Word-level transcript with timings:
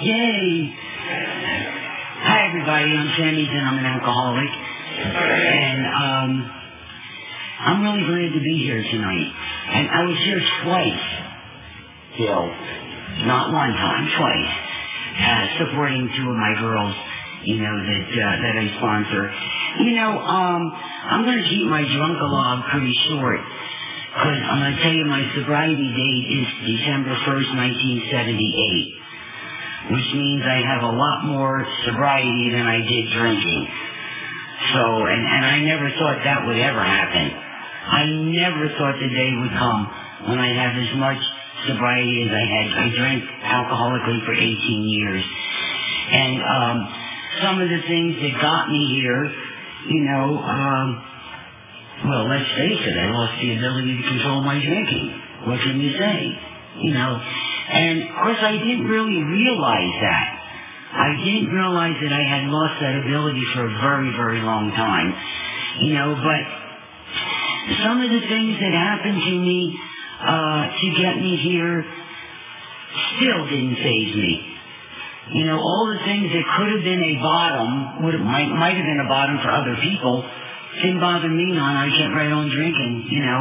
Yay! 0.00 0.72
Hi, 2.24 2.48
everybody. 2.48 2.88
I'm 2.88 3.12
Sammy 3.20 3.44
and 3.44 3.68
I'm 3.68 3.76
an 3.76 3.84
alcoholic. 3.84 4.48
And, 4.48 5.82
um, 5.92 6.30
I'm 7.60 7.82
really 7.84 8.08
glad 8.08 8.32
to 8.32 8.40
be 8.40 8.64
here 8.64 8.80
tonight. 8.80 9.28
And 9.76 9.90
I 9.90 10.04
was 10.08 10.16
here 10.24 10.40
twice, 10.64 11.04
Bill. 12.16 12.48
Not 13.28 13.52
one 13.52 13.72
time, 13.76 14.08
twice. 14.16 14.52
Uh, 15.20 15.68
supporting 15.68 16.08
two 16.16 16.30
of 16.30 16.36
my 16.36 16.54
girls, 16.58 16.94
you 17.44 17.60
know, 17.60 17.76
that, 17.84 18.04
uh, 18.08 18.36
that 18.40 18.54
I 18.56 18.72
sponsor. 18.78 19.34
You 19.84 19.96
know, 19.96 20.16
um, 20.16 20.72
I'm 21.12 21.24
going 21.24 21.42
to 21.44 21.48
keep 21.50 21.68
my 21.68 21.84
drunk-a-log 21.84 22.70
pretty 22.72 22.96
short. 23.10 23.40
Because 24.16 24.40
I'm 24.48 24.60
going 24.64 24.76
to 24.76 24.82
tell 24.82 24.92
you 24.94 25.04
my 25.04 25.28
sobriety 25.36 25.92
date 25.92 26.26
is 26.40 26.48
December 26.64 27.14
1st, 27.20 27.52
1978 28.08 28.99
which 29.88 30.08
means 30.12 30.42
I 30.44 30.60
have 30.60 30.82
a 30.82 30.92
lot 30.92 31.24
more 31.24 31.64
sobriety 31.86 32.50
than 32.52 32.66
I 32.66 32.80
did 32.84 33.04
drinking. 33.16 33.68
So, 34.74 34.82
and, 35.08 35.22
and 35.24 35.42
I 35.46 35.60
never 35.64 35.88
thought 35.88 36.20
that 36.24 36.46
would 36.46 36.58
ever 36.58 36.84
happen. 36.84 37.32
I 37.32 38.04
never 38.28 38.68
thought 38.76 39.00
the 39.00 39.08
day 39.08 39.32
would 39.40 39.50
come 39.56 39.82
when 40.28 40.38
I'd 40.38 40.56
have 40.56 40.76
as 40.76 40.92
much 41.00 41.20
sobriety 41.66 42.28
as 42.28 42.30
I 42.30 42.44
had. 42.44 42.66
I 42.76 42.86
drank 42.94 43.24
alcoholically 43.40 44.24
for 44.26 44.34
18 44.34 44.52
years. 44.84 45.24
And 46.12 46.42
um, 46.42 46.76
some 47.42 47.60
of 47.60 47.68
the 47.68 47.80
things 47.88 48.16
that 48.20 48.40
got 48.40 48.68
me 48.68 49.00
here, 49.00 49.32
you 49.88 50.04
know, 50.04 50.38
um, 50.38 51.04
well, 52.04 52.28
let's 52.28 52.48
face 52.56 52.80
it, 52.80 52.96
I 52.96 53.10
lost 53.10 53.40
the 53.40 53.56
ability 53.56 53.96
to 53.96 54.08
control 54.08 54.40
my 54.42 54.60
drinking. 54.60 55.20
What 55.46 55.60
can 55.60 55.80
you 55.80 55.96
say? 55.98 56.38
You 56.80 56.94
know, 56.94 57.20
and 57.68 58.02
of 58.02 58.08
course 58.22 58.40
I 58.40 58.52
didn't 58.52 58.86
really 58.86 59.22
realize 59.22 59.94
that. 60.00 60.40
I 60.92 61.10
didn't 61.22 61.54
realize 61.54 61.94
that 62.02 62.12
I 62.12 62.24
had 62.26 62.50
lost 62.50 62.80
that 62.80 62.96
ability 62.98 63.44
for 63.54 63.64
a 63.66 63.72
very, 63.78 64.10
very 64.16 64.40
long 64.42 64.70
time. 64.72 65.14
You 65.86 65.94
know, 65.94 66.18
but 66.18 66.42
some 67.84 68.02
of 68.02 68.10
the 68.10 68.20
things 68.26 68.58
that 68.58 68.72
happened 68.74 69.22
to 69.22 69.34
me 69.38 69.78
uh, 70.20 70.62
to 70.66 70.86
get 70.98 71.16
me 71.22 71.36
here 71.36 71.84
still 73.16 73.46
didn't 73.46 73.76
faze 73.76 74.14
me. 74.16 74.46
You 75.32 75.44
know, 75.44 75.58
all 75.58 75.86
the 75.86 76.02
things 76.04 76.26
that 76.32 76.42
could 76.58 76.74
have 76.74 76.82
been 76.82 76.98
a 76.98 77.22
bottom, 77.22 78.04
would 78.04 78.18
might 78.20 78.50
might 78.50 78.74
have 78.74 78.84
been 78.84 78.98
a 78.98 79.08
bottom 79.08 79.38
for 79.38 79.50
other 79.50 79.76
people, 79.80 80.26
didn't 80.82 81.00
bother 81.00 81.28
me 81.28 81.52
none. 81.52 81.76
I 81.76 81.86
kept 81.86 82.14
right 82.14 82.32
on 82.32 82.50
drinking. 82.50 83.06
You 83.10 83.22
know, 83.22 83.40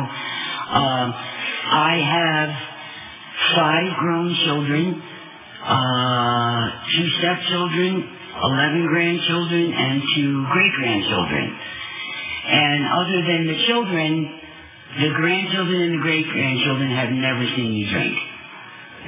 um, 0.69 1.07
I 1.17 1.97
have 1.97 2.49
five 3.55 3.89
grown 3.99 4.35
children, 4.45 5.01
uh, 5.63 6.63
two 6.95 7.07
stepchildren, 7.19 8.17
eleven 8.43 8.87
grandchildren, 8.87 9.73
and 9.73 10.03
two 10.15 10.45
great 10.51 10.73
grandchildren. 10.73 11.57
And 12.49 12.79
other 12.87 13.19
than 13.27 13.47
the 13.47 13.59
children, 13.67 14.39
the 14.97 15.11
grandchildren 15.15 15.81
and 15.81 15.93
the 15.99 16.03
great 16.03 16.27
grandchildren 16.27 16.89
have 16.91 17.11
never 17.11 17.45
seen 17.55 17.73
me 17.73 17.85
drink. 17.89 18.17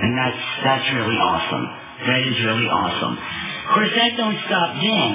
And 0.01 0.17
that's 0.17 0.43
that's 0.63 0.87
really 0.93 1.17
awesome. 1.17 1.65
That 2.07 2.21
is 2.21 2.37
really 2.45 2.69
awesome. 2.69 3.17
Of 3.17 3.75
course, 3.75 3.91
that 3.95 4.17
don't 4.17 4.37
stop 4.45 4.75
them 4.77 5.13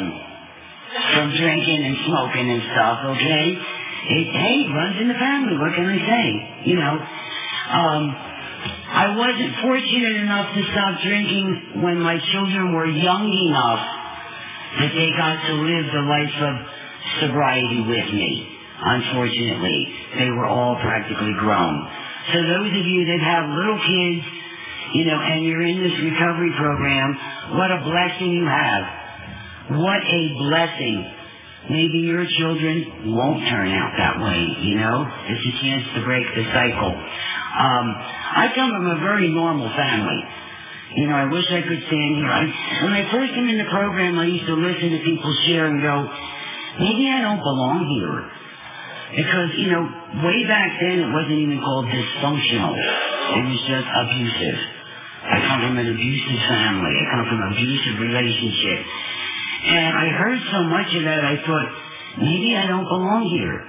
from 1.15 1.27
drinking 1.37 1.81
and 1.85 1.97
smoking 2.07 2.51
and 2.51 2.63
stuff. 2.73 2.99
Okay, 3.17 3.47
it 4.11 4.27
hey 4.33 4.59
runs 4.75 4.97
in 5.01 5.09
the 5.09 5.19
family. 5.19 5.57
What 5.59 5.75
can 5.75 5.87
I 5.87 5.99
say? 5.99 6.27
You 6.71 6.77
know, 6.77 6.95
um, 7.73 8.03
I 8.67 9.17
wasn't 9.17 9.53
fortunate 9.63 10.17
enough 10.23 10.55
to 10.55 10.63
stop 10.73 11.01
drinking 11.03 11.83
when 11.83 12.01
my 12.01 12.19
children 12.33 12.73
were 12.75 12.87
young 12.87 13.29
enough 13.29 13.83
that 14.81 14.93
they 14.93 15.09
got 15.17 15.47
to 15.47 15.55
live 15.55 15.87
the 15.93 16.05
life 16.05 16.37
of 16.43 16.55
sobriety 17.21 17.81
with 17.81 18.09
me. 18.13 18.57
Unfortunately, 18.79 19.95
they 20.19 20.31
were 20.31 20.47
all 20.47 20.77
practically 20.77 21.35
grown. 21.41 21.89
So 22.33 22.43
those 22.43 22.73
of 22.75 22.85
you 22.85 23.07
that 23.07 23.21
have 23.23 23.49
little 23.51 23.79
kids, 23.79 24.27
you 24.95 25.05
know, 25.07 25.19
and 25.21 25.45
you're 25.45 25.63
in 25.63 25.83
this 25.83 25.97
recovery 26.03 26.53
program, 26.59 27.17
what 27.57 27.71
a 27.71 27.81
blessing 27.85 28.33
you 28.33 28.47
have. 28.47 29.81
What 29.81 30.03
a 30.03 30.23
blessing. 30.39 31.16
Maybe 31.69 32.07
your 32.07 32.25
children 32.39 33.11
won't 33.11 33.43
turn 33.51 33.69
out 33.75 33.93
that 33.99 34.23
way, 34.23 34.41
you 34.63 34.79
know? 34.79 35.03
It's 35.03 35.45
a 35.51 35.55
chance 35.63 35.85
to 35.99 36.05
break 36.07 36.23
the 36.35 36.45
cycle. 36.55 36.95
Um, 36.95 37.87
I 38.39 38.53
come 38.55 38.71
from 38.71 38.87
a 38.87 39.01
very 39.03 39.29
normal 39.35 39.67
family. 39.75 40.21
You 40.95 41.09
know, 41.09 41.17
I 41.17 41.27
wish 41.27 41.45
I 41.51 41.63
could 41.67 41.83
stand 41.91 42.13
here. 42.23 42.31
I, 42.31 42.45
when 42.87 42.93
I 42.95 43.11
first 43.11 43.35
came 43.35 43.49
in 43.49 43.59
the 43.59 43.69
program, 43.69 44.19
I 44.19 44.27
used 44.27 44.47
to 44.47 44.55
listen 44.55 44.95
to 44.95 45.01
people 45.03 45.35
share 45.47 45.67
and 45.67 45.83
go, 45.83 46.07
maybe 46.79 47.11
I 47.11 47.21
don't 47.27 47.43
belong 47.43 47.83
here. 47.99 48.31
Because, 49.19 49.51
you 49.59 49.71
know, 49.71 49.83
way 50.23 50.47
back 50.47 50.71
then 50.79 51.03
it 51.03 51.11
wasn't 51.11 51.39
even 51.39 51.59
called 51.59 51.87
dysfunctional. 51.87 52.75
It 52.79 53.43
was 53.43 53.61
just 53.67 53.89
abusive. 53.91 54.59
I 55.27 55.37
come 55.43 55.61
from 55.67 55.79
an 55.83 55.89
abusive 55.91 56.41
family. 56.47 56.95
I 56.95 57.05
come 57.11 57.27
from 57.27 57.41
an 57.43 57.51
abusive 57.59 57.99
relationship. 57.99 58.87
And 59.67 59.99
I 59.99 60.07
heard 60.15 60.39
so 60.53 60.63
much 60.63 60.95
of 60.95 61.03
that, 61.03 61.25
I 61.25 61.37
thought, 61.45 61.69
maybe 62.23 62.55
I 62.55 62.67
don't 62.67 62.87
belong 62.87 63.27
here. 63.27 63.67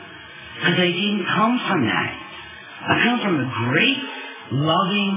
Because 0.57 0.77
I 0.77 0.91
didn't 0.93 1.25
come 1.25 1.59
from 1.67 1.81
that. 1.85 2.11
I 2.85 2.93
come 3.03 3.19
from 3.21 3.35
a 3.41 3.49
great, 3.65 3.97
loving, 4.51 5.13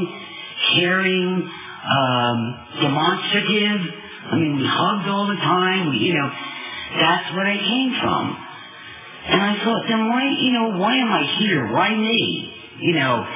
caring, 0.72 1.50
um, 1.84 2.38
demonstrative. 2.80 3.80
I 4.32 4.36
mean, 4.36 4.56
we 4.56 4.64
hugged 4.64 5.08
all 5.08 5.26
the 5.28 5.36
time. 5.36 5.91
We, 5.91 5.98
you 5.98 6.14
know, 6.14 6.30
that's 6.97 7.28
what 7.36 7.47
I 7.47 7.56
came 7.56 7.92
from. 8.00 8.36
And 9.28 9.41
I 9.41 9.64
thought, 9.64 9.84
then 9.88 10.08
why, 10.08 10.24
you 10.41 10.52
know, 10.52 10.78
why 10.78 10.97
am 10.97 11.12
I 11.12 11.22
here? 11.38 11.72
Why 11.72 11.94
me? 11.94 12.52
You 12.80 12.94
know. 12.94 13.26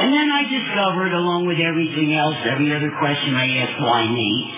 And 0.00 0.14
then 0.14 0.30
I 0.32 0.42
discovered, 0.48 1.12
along 1.12 1.46
with 1.46 1.58
everything 1.60 2.14
else, 2.14 2.36
every 2.48 2.74
other 2.74 2.90
question 2.98 3.34
I 3.34 3.68
asked, 3.68 3.80
why 3.80 4.08
me? 4.08 4.54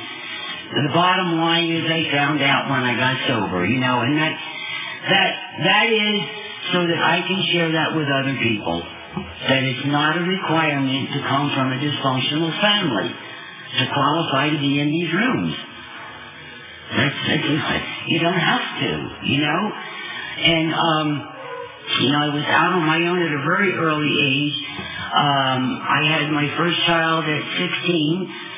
The 0.72 0.88
bottom 0.94 1.36
line 1.36 1.68
is 1.68 1.84
I 1.84 2.08
found 2.10 2.40
out 2.40 2.70
when 2.70 2.80
I 2.80 2.96
got 2.96 3.28
sober, 3.28 3.66
you 3.66 3.76
know, 3.78 4.00
and 4.00 4.16
that, 4.16 4.32
that, 4.32 5.30
that 5.68 5.86
is 5.92 6.16
so 6.72 6.80
that 6.86 6.96
I 6.96 7.20
can 7.28 7.44
share 7.52 7.72
that 7.72 7.92
with 7.94 8.08
other 8.08 8.32
people. 8.40 8.80
That 9.52 9.62
it's 9.68 9.84
not 9.84 10.16
a 10.16 10.24
requirement 10.24 11.12
to 11.12 11.20
come 11.28 11.52
from 11.52 11.72
a 11.72 11.76
dysfunctional 11.76 12.48
family 12.60 13.12
to 13.12 13.84
qualify 13.92 14.48
to 14.48 14.58
be 14.58 14.80
in 14.80 14.88
these 14.88 15.12
rooms. 15.12 15.54
That's, 16.96 17.16
that's, 17.28 17.84
you 18.08 18.20
don't 18.20 18.40
have 18.40 18.80
to, 18.80 18.92
you 19.28 19.38
know? 19.44 19.72
And, 20.40 20.72
um, 20.72 21.08
you 22.00 22.12
know, 22.12 22.18
I 22.18 22.28
was 22.32 22.44
out 22.48 22.72
on 22.72 22.86
my 22.86 22.96
own 22.96 23.20
at 23.20 23.32
a 23.32 23.42
very 23.44 23.76
early 23.76 24.08
age. 24.08 24.56
Um, 25.12 25.84
I 25.84 26.00
had 26.16 26.32
my 26.32 26.48
first 26.56 26.80
child 26.86 27.24
at 27.28 27.42
16. 27.60 28.51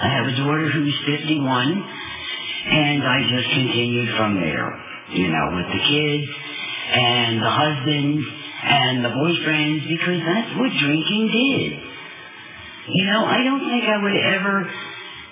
I 0.00 0.08
have 0.08 0.26
a 0.26 0.36
daughter 0.36 0.68
who's 0.70 0.96
51. 1.06 1.84
And 2.60 3.02
I 3.02 3.18
just 3.24 3.48
continued 3.56 4.16
from 4.16 4.36
there, 4.36 4.68
you 5.16 5.28
know, 5.32 5.56
with 5.56 5.66
the 5.72 5.80
kids 5.80 6.28
and 6.92 7.40
the 7.40 7.48
husbands 7.48 8.20
and 8.62 9.04
the 9.04 9.08
boyfriends 9.08 9.88
because 9.88 10.20
that's 10.20 10.52
what 10.60 10.68
drinking 10.68 11.24
did. 11.32 11.70
You 12.92 13.04
know, 13.06 13.24
I 13.24 13.42
don't 13.44 13.64
think 13.64 13.84
I 13.88 13.96
would 13.96 14.12
have 14.12 14.40
ever 14.40 14.54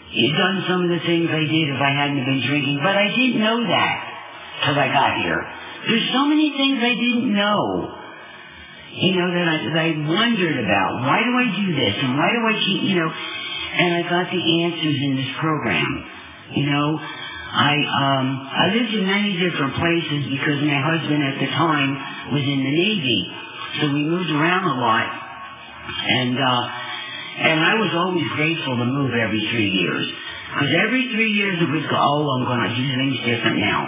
done 0.08 0.56
some 0.68 0.80
of 0.84 0.90
the 0.90 1.04
things 1.04 1.28
I 1.28 1.44
did 1.44 1.66
if 1.68 1.80
I 1.80 1.92
hadn't 1.92 2.24
been 2.24 2.42
drinking, 2.48 2.80
but 2.80 2.96
I 2.96 3.08
didn't 3.12 3.40
know 3.44 3.60
that 3.60 3.96
till 4.64 4.78
I 4.78 4.88
got 4.88 5.20
here. 5.20 5.44
There's 5.86 6.08
so 6.12 6.24
many 6.26 6.48
things 6.56 6.80
I 6.80 6.94
didn't 6.96 7.34
know. 7.36 7.94
You 8.88 9.14
know, 9.20 9.28
that 9.30 9.46
I, 9.46 9.56
that 9.68 9.84
I 9.84 9.90
wondered 10.00 10.64
about. 10.64 10.90
Why 11.04 11.20
do 11.20 11.32
I 11.36 11.46
do 11.60 11.76
this? 11.76 11.94
And 12.02 12.16
why 12.16 12.32
do 12.32 12.40
I 12.40 12.54
keep, 12.64 12.82
you 12.88 12.96
know, 12.96 13.12
and 13.78 13.94
I 13.94 14.02
got 14.10 14.26
the 14.26 14.42
answers 14.66 14.98
in 15.06 15.12
this 15.22 15.32
program. 15.38 15.92
You 16.50 16.66
know, 16.66 16.98
I, 16.98 17.74
um, 17.78 18.26
I 18.50 18.64
lived 18.74 18.92
in 18.92 19.06
many 19.06 19.38
different 19.38 19.74
places 19.78 20.34
because 20.34 20.58
my 20.66 20.80
husband 20.82 21.22
at 21.22 21.38
the 21.38 21.46
time 21.46 21.90
was 22.34 22.42
in 22.42 22.58
the 22.58 22.74
Navy. 22.74 23.22
So 23.80 23.82
we 23.94 24.02
moved 24.02 24.30
around 24.34 24.66
a 24.66 24.76
lot. 24.82 25.08
And, 26.10 26.36
uh, 26.36 26.62
and 27.38 27.58
I 27.62 27.74
was 27.78 27.92
always 27.94 28.26
grateful 28.34 28.76
to 28.76 28.84
move 28.84 29.14
every 29.14 29.46
three 29.54 29.70
years. 29.70 30.06
Because 30.48 30.74
every 30.88 31.08
three 31.14 31.32
years 31.38 31.62
it 31.62 31.70
was, 31.70 31.86
oh, 31.86 32.24
I'm 32.34 32.44
going 32.50 32.64
to 32.66 32.74
do 32.74 32.82
things 32.82 33.16
different 33.30 33.62
now. 33.62 33.86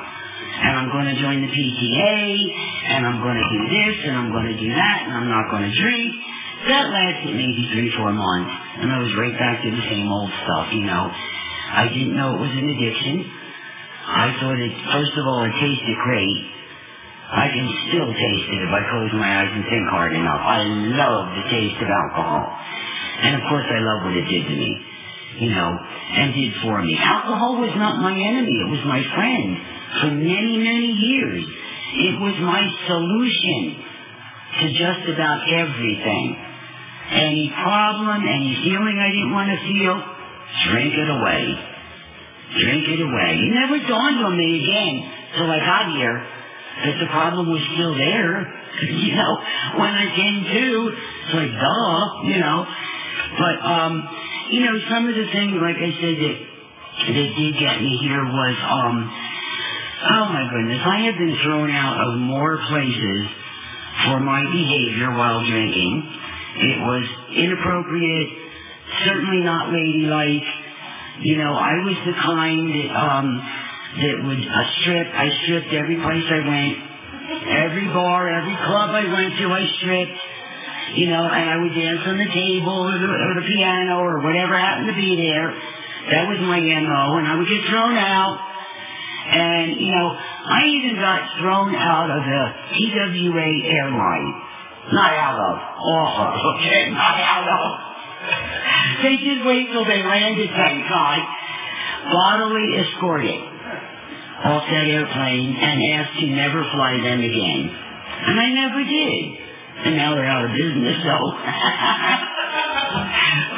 And 0.60 0.72
I'm 0.76 0.90
going 0.92 1.08
to 1.08 1.16
join 1.18 1.40
the 1.40 1.48
PTA, 1.50 2.20
and 2.94 3.06
I'm 3.06 3.18
going 3.24 3.38
to 3.42 3.48
do 3.48 3.60
this, 3.74 3.96
and 4.06 4.14
I'm 4.16 4.30
going 4.30 4.54
to 4.54 4.58
do 4.60 4.68
that, 4.68 4.98
and 5.08 5.12
I'm 5.16 5.28
not 5.28 5.50
going 5.50 5.64
to 5.66 5.74
drink. 5.74 6.14
That 6.68 6.92
lasted 6.92 7.32
maybe 7.34 7.68
three, 7.72 7.92
four 7.96 8.12
months. 8.12 8.52
And 8.80 8.92
I 8.92 8.98
was 9.00 9.12
right 9.16 9.32
back 9.38 9.62
to 9.64 9.70
the 9.70 9.84
same 9.88 10.08
old 10.12 10.30
stuff, 10.44 10.68
you 10.72 10.84
know. 10.84 11.08
I 11.08 11.88
didn't 11.88 12.16
know 12.16 12.36
it 12.36 12.40
was 12.40 12.52
an 12.52 12.68
addiction. 12.68 13.16
I 14.06 14.26
thought 14.40 14.58
it, 14.58 14.74
first 14.92 15.14
of 15.16 15.24
all, 15.24 15.44
it 15.44 15.54
tasted 15.56 15.96
great. 16.04 16.38
I 17.30 17.46
can 17.48 17.66
still 17.88 18.10
taste 18.10 18.48
it 18.50 18.60
if 18.66 18.72
I 18.74 18.82
close 18.90 19.10
my 19.14 19.30
eyes 19.40 19.52
and 19.54 19.64
think 19.70 19.86
hard 19.88 20.12
enough. 20.12 20.42
I 20.42 20.60
love 20.66 21.24
the 21.38 21.46
taste 21.48 21.78
of 21.80 21.88
alcohol. 21.88 22.44
And 23.22 23.36
of 23.38 23.42
course 23.48 23.66
I 23.70 23.78
love 23.80 24.02
what 24.04 24.16
it 24.18 24.26
did 24.26 24.44
to 24.50 24.56
me. 24.56 24.72
you 25.38 25.50
know, 25.50 25.70
and 25.78 26.34
did 26.34 26.52
for 26.62 26.82
me. 26.82 26.98
Alcohol 27.00 27.60
was 27.60 27.72
not 27.76 28.02
my 28.02 28.12
enemy. 28.12 28.50
It 28.50 28.70
was 28.70 28.84
my 28.84 29.00
friend 29.14 29.56
for 30.02 30.10
many, 30.10 30.58
many 30.58 30.90
years. 30.92 31.44
It 31.94 32.20
was 32.20 32.34
my 32.40 32.62
solution 32.86 33.84
to 34.60 34.66
just 34.74 35.08
about 35.08 35.46
everything. 35.48 36.49
Any 37.10 37.50
problem, 37.50 38.22
any 38.22 38.54
feeling 38.62 38.94
I 38.94 39.10
didn't 39.10 39.34
want 39.34 39.50
to 39.50 39.58
feel, 39.66 39.94
drink 40.70 40.94
it 40.94 41.10
away. 41.10 41.44
Drink 42.62 42.84
it 42.86 43.00
away. 43.02 43.30
It 43.34 43.50
never 43.50 43.78
dawned 43.86 44.24
on 44.24 44.36
me 44.38 44.62
again 44.62 44.94
till 45.36 45.50
I 45.50 45.58
got 45.58 45.96
here 45.96 46.16
that 46.86 46.96
the 47.02 47.06
problem 47.10 47.50
was 47.50 47.62
still 47.74 47.94
there. 47.94 48.46
you 48.82 49.14
know, 49.14 49.32
when 49.78 49.90
I 49.90 50.06
came 50.14 50.38
to, 50.44 50.66
it's 50.94 51.34
like, 51.34 51.50
duh, 51.50 52.22
you 52.30 52.38
know. 52.38 52.66
But, 53.38 53.56
um, 53.66 53.92
you 54.50 54.60
know, 54.64 54.78
some 54.90 55.08
of 55.08 55.14
the 55.14 55.26
things, 55.32 55.54
like 55.58 55.76
I 55.82 55.90
said, 55.98 56.14
that, 56.14 56.36
that 57.10 57.28
did 57.34 57.54
get 57.58 57.82
me 57.82 57.98
here 58.02 58.22
was, 58.22 58.56
um, 58.70 58.96
oh 60.14 60.24
my 60.30 60.46
goodness, 60.50 60.82
I 60.86 61.10
have 61.10 61.18
been 61.18 61.36
thrown 61.42 61.70
out 61.70 62.08
of 62.08 62.18
more 62.18 62.58
places 62.68 63.26
for 64.06 64.20
my 64.20 64.42
behavior 64.50 65.10
while 65.10 65.44
drinking. 65.44 66.19
It 66.56 66.78
was 66.82 67.04
inappropriate, 67.36 68.28
certainly 69.04 69.40
not 69.44 69.70
ladylike. 69.70 70.48
You 71.22 71.36
know, 71.38 71.52
I 71.54 71.74
was 71.84 71.96
the 72.06 72.16
kind 72.16 72.66
that, 72.74 72.90
um, 72.96 73.26
that 74.00 74.16
would 74.24 74.42
uh, 74.42 74.64
strip. 74.80 75.06
I 75.14 75.28
stripped 75.44 75.72
every 75.72 75.96
place 75.96 76.24
I 76.26 76.42
went. 76.42 76.74
Every 77.30 77.86
bar, 77.94 78.28
every 78.28 78.56
club 78.56 78.90
I 78.90 79.04
went 79.06 79.38
to, 79.38 79.46
I 79.52 79.64
stripped. 79.78 80.20
You 80.94 81.06
know, 81.06 81.22
and 81.22 81.46
I 81.50 81.56
would 81.62 81.70
dance 81.70 82.02
on 82.02 82.18
the 82.18 82.30
table 82.34 82.82
or 82.82 82.98
the, 82.98 83.06
or 83.06 83.32
the 83.38 83.46
piano 83.46 84.02
or 84.02 84.18
whatever 84.26 84.58
happened 84.58 84.88
to 84.88 84.98
be 84.98 85.14
there. 85.14 85.54
That 86.10 86.26
was 86.26 86.38
my 86.40 86.58
MO, 86.58 87.18
and 87.18 87.28
I 87.28 87.36
would 87.38 87.46
get 87.46 87.62
thrown 87.70 87.94
out. 87.94 88.38
And, 89.30 89.78
you 89.78 89.92
know, 89.92 90.08
I 90.10 90.66
even 90.66 90.96
got 90.98 91.20
thrown 91.38 91.74
out 91.76 92.10
of 92.10 92.22
the 92.26 92.42
TWA 92.74 93.50
airline. 93.70 94.49
Not 94.92 95.12
out 95.12 95.38
of, 95.38 95.56
off 95.76 96.14
of, 96.24 96.56
okay? 96.56 96.90
Not 96.96 97.20
out 97.20 97.48
of. 97.48 97.90
They 99.02 99.16
did 99.16 99.44
wait 99.44 99.68
till 99.72 99.84
they 99.84 100.02
landed, 100.02 100.50
thank 100.56 100.88
God. 100.88 101.18
Bodily 102.10 102.80
escorted 102.80 103.40
off 104.44 104.64
that 104.64 104.86
airplane 104.88 105.52
and 105.56 105.76
asked 106.00 106.18
to 106.20 106.26
never 106.32 106.64
fly 106.72 106.96
them 106.96 107.20
again. 107.20 107.70
And 108.26 108.40
I 108.40 108.48
never 108.56 108.82
did. 108.84 109.36
And 109.84 109.96
now 109.96 110.14
they're 110.14 110.28
out 110.28 110.44
of 110.44 110.52
business, 110.52 110.96
so. 111.00 111.16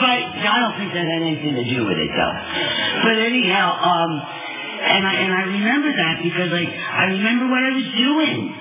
but 0.03 0.19
I 0.43 0.57
don't 0.63 0.77
think 0.79 0.93
that 0.95 1.03
had 1.07 1.23
anything 1.23 1.55
to 1.55 1.67
do 1.67 1.87
with 1.87 1.99
it, 1.99 2.11
though. 2.15 2.37
But 3.03 3.19
anyhow, 3.19 3.75
um, 3.75 4.13
and 4.83 5.07
I 5.07 5.15
and 5.15 5.33
I 5.33 5.43
remember 5.47 5.91
that 5.95 6.23
because 6.23 6.51
I 6.53 6.63
I 6.67 7.05
remember 7.15 7.47
what 7.51 7.63
I 7.63 7.71
was 7.75 7.89
doing, 7.95 8.55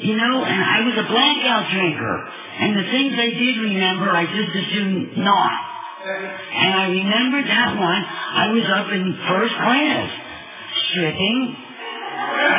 you 0.00 0.16
know, 0.16 0.44
and 0.44 0.60
I 0.64 0.80
was 0.84 0.96
a 0.96 1.06
blackout 1.06 1.70
drinker, 1.70 2.16
and 2.60 2.76
the 2.76 2.86
things 2.90 3.12
I 3.16 3.30
did 3.36 3.56
remember, 3.60 4.10
I 4.10 4.24
just 4.26 4.52
assumed 4.56 5.18
not. 5.18 5.70
And 6.00 6.74
I 6.74 6.86
remember 6.88 7.42
that 7.44 7.76
one. 7.76 8.02
I 8.04 8.48
was 8.56 8.64
up 8.72 8.88
in 8.88 9.04
first 9.28 9.54
class, 9.54 10.08
stripping, 10.88 11.56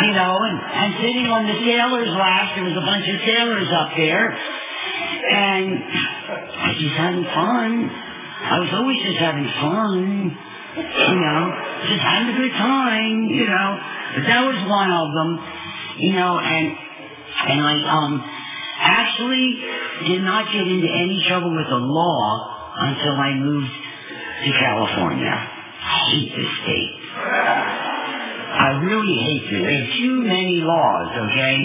you 0.05 0.13
know, 0.13 0.37
and, 0.45 0.57
and 0.61 0.93
sitting 1.01 1.25
on 1.25 1.47
the 1.47 1.57
sailor's 1.65 2.13
lap. 2.13 2.53
There 2.55 2.65
was 2.65 2.77
a 2.77 2.85
bunch 2.85 3.09
of 3.09 3.17
sailors 3.25 3.69
up 3.73 3.89
there. 3.97 4.37
And 5.31 5.67
I 5.73 6.67
was 6.69 6.77
just 6.77 6.95
having 6.95 7.25
fun. 7.25 7.89
I 7.89 8.59
was 8.59 8.69
always 8.73 9.01
just 9.01 9.17
having 9.17 9.49
fun, 9.57 10.37
you 10.77 11.19
know, 11.21 11.41
just 11.89 12.01
having 12.01 12.35
a 12.35 12.37
good 12.37 12.53
time, 12.57 13.25
you 13.25 13.45
know. 13.45 13.69
But 14.15 14.23
that 14.29 14.41
was 14.45 14.59
one 14.69 14.91
of 14.91 15.07
them, 15.13 15.31
you 15.97 16.13
know, 16.13 16.37
and 16.37 16.77
and 17.47 17.59
I 17.61 17.75
um 17.89 18.13
actually 18.81 19.61
did 20.07 20.21
not 20.23 20.45
get 20.51 20.65
into 20.67 20.87
any 20.87 21.23
trouble 21.27 21.53
with 21.55 21.67
the 21.69 21.77
law 21.77 22.73
until 22.77 23.13
I 23.13 23.33
moved 23.35 23.71
to 24.45 24.51
California. 24.59 25.29
I 25.31 25.97
hate 26.09 26.31
this 26.35 26.51
state. 26.63 26.93
I 28.51 28.69
really 28.83 29.17
hate 29.21 29.43
it. 29.45 29.61
There 29.61 29.69
are 29.69 29.89
too 29.97 30.15
many 30.27 30.61
laws, 30.61 31.09
okay? 31.29 31.57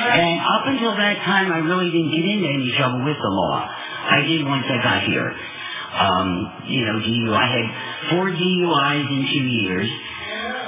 And 0.00 0.40
up 0.40 0.66
until 0.66 0.96
that 0.96 1.16
time, 1.24 1.52
I 1.52 1.58
really 1.58 1.90
didn't 1.90 2.10
get 2.10 2.24
into 2.24 2.48
any 2.48 2.74
trouble 2.76 3.04
with 3.04 3.16
the 3.16 3.28
law. 3.30 3.68
I 4.10 4.22
did 4.22 4.44
once 4.46 4.64
I 4.68 4.82
got 4.82 5.02
here. 5.04 5.34
Um, 5.90 6.28
you 6.66 6.84
know, 6.86 6.98
DUI. 7.00 7.34
I 7.34 7.46
had 7.46 7.66
four 8.10 8.30
DUIs 8.30 9.06
in 9.10 9.22
two 9.32 9.46
years. 9.46 9.90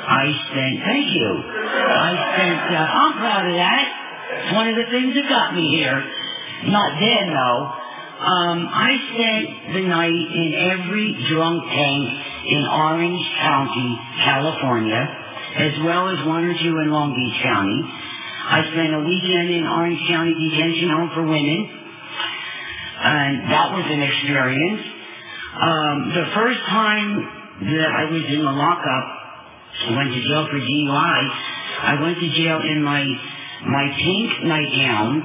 I 0.05 0.25
spent, 0.51 0.75
thank 0.85 1.07
you. 1.15 1.31
I 1.31 2.11
spent, 2.35 2.75
uh, 2.75 2.87
I'm 2.91 3.13
proud 3.19 3.47
of 3.47 3.55
that. 3.55 4.02
It's 4.43 4.55
one 4.55 4.69
of 4.69 4.75
the 4.75 4.91
things 4.91 5.15
that 5.15 5.29
got 5.29 5.55
me 5.55 5.71
here. 5.71 6.03
Not 6.67 6.99
then, 6.99 7.31
though. 7.31 7.63
Um, 8.23 8.59
I 8.71 8.91
spent 9.15 9.75
the 9.75 9.83
night 9.87 10.11
in 10.11 10.51
every 10.75 11.15
drunk 11.31 11.63
tank 11.63 12.05
in 12.47 12.63
Orange 12.67 13.23
County, 13.39 13.99
California, 14.23 15.03
as 15.59 15.73
well 15.85 16.09
as 16.11 16.27
one 16.27 16.45
or 16.45 16.55
two 16.59 16.75
in 16.83 16.91
Long 16.91 17.15
Beach 17.15 17.43
County. 17.43 17.83
I 17.83 18.63
spent 18.71 18.95
a 18.95 19.03
weekend 19.07 19.51
in 19.51 19.67
Orange 19.67 20.03
County 20.09 20.35
Detention 20.35 20.91
Home 20.91 21.11
for 21.15 21.23
Women, 21.23 21.61
and 22.99 23.51
that 23.51 23.73
was 23.75 23.87
an 23.91 24.03
experience. 24.03 24.83
Um, 25.63 25.97
the 26.15 26.27
first 26.35 26.61
time 26.67 27.11
that 27.75 27.91
I 27.91 28.05
was 28.11 28.23
in 28.27 28.43
the 28.43 28.55
lockup, 28.55 29.07
I 29.87 29.97
went 29.97 30.11
to 30.15 30.21
jail 30.23 30.47
for 30.51 30.59
DUI. 30.59 31.21
I 31.83 32.03
went 32.03 32.19
to 32.19 32.29
jail 32.35 32.61
in 32.63 32.83
my 32.83 33.03
my 33.67 33.87
pink 33.97 34.45
nightgown, 34.45 35.23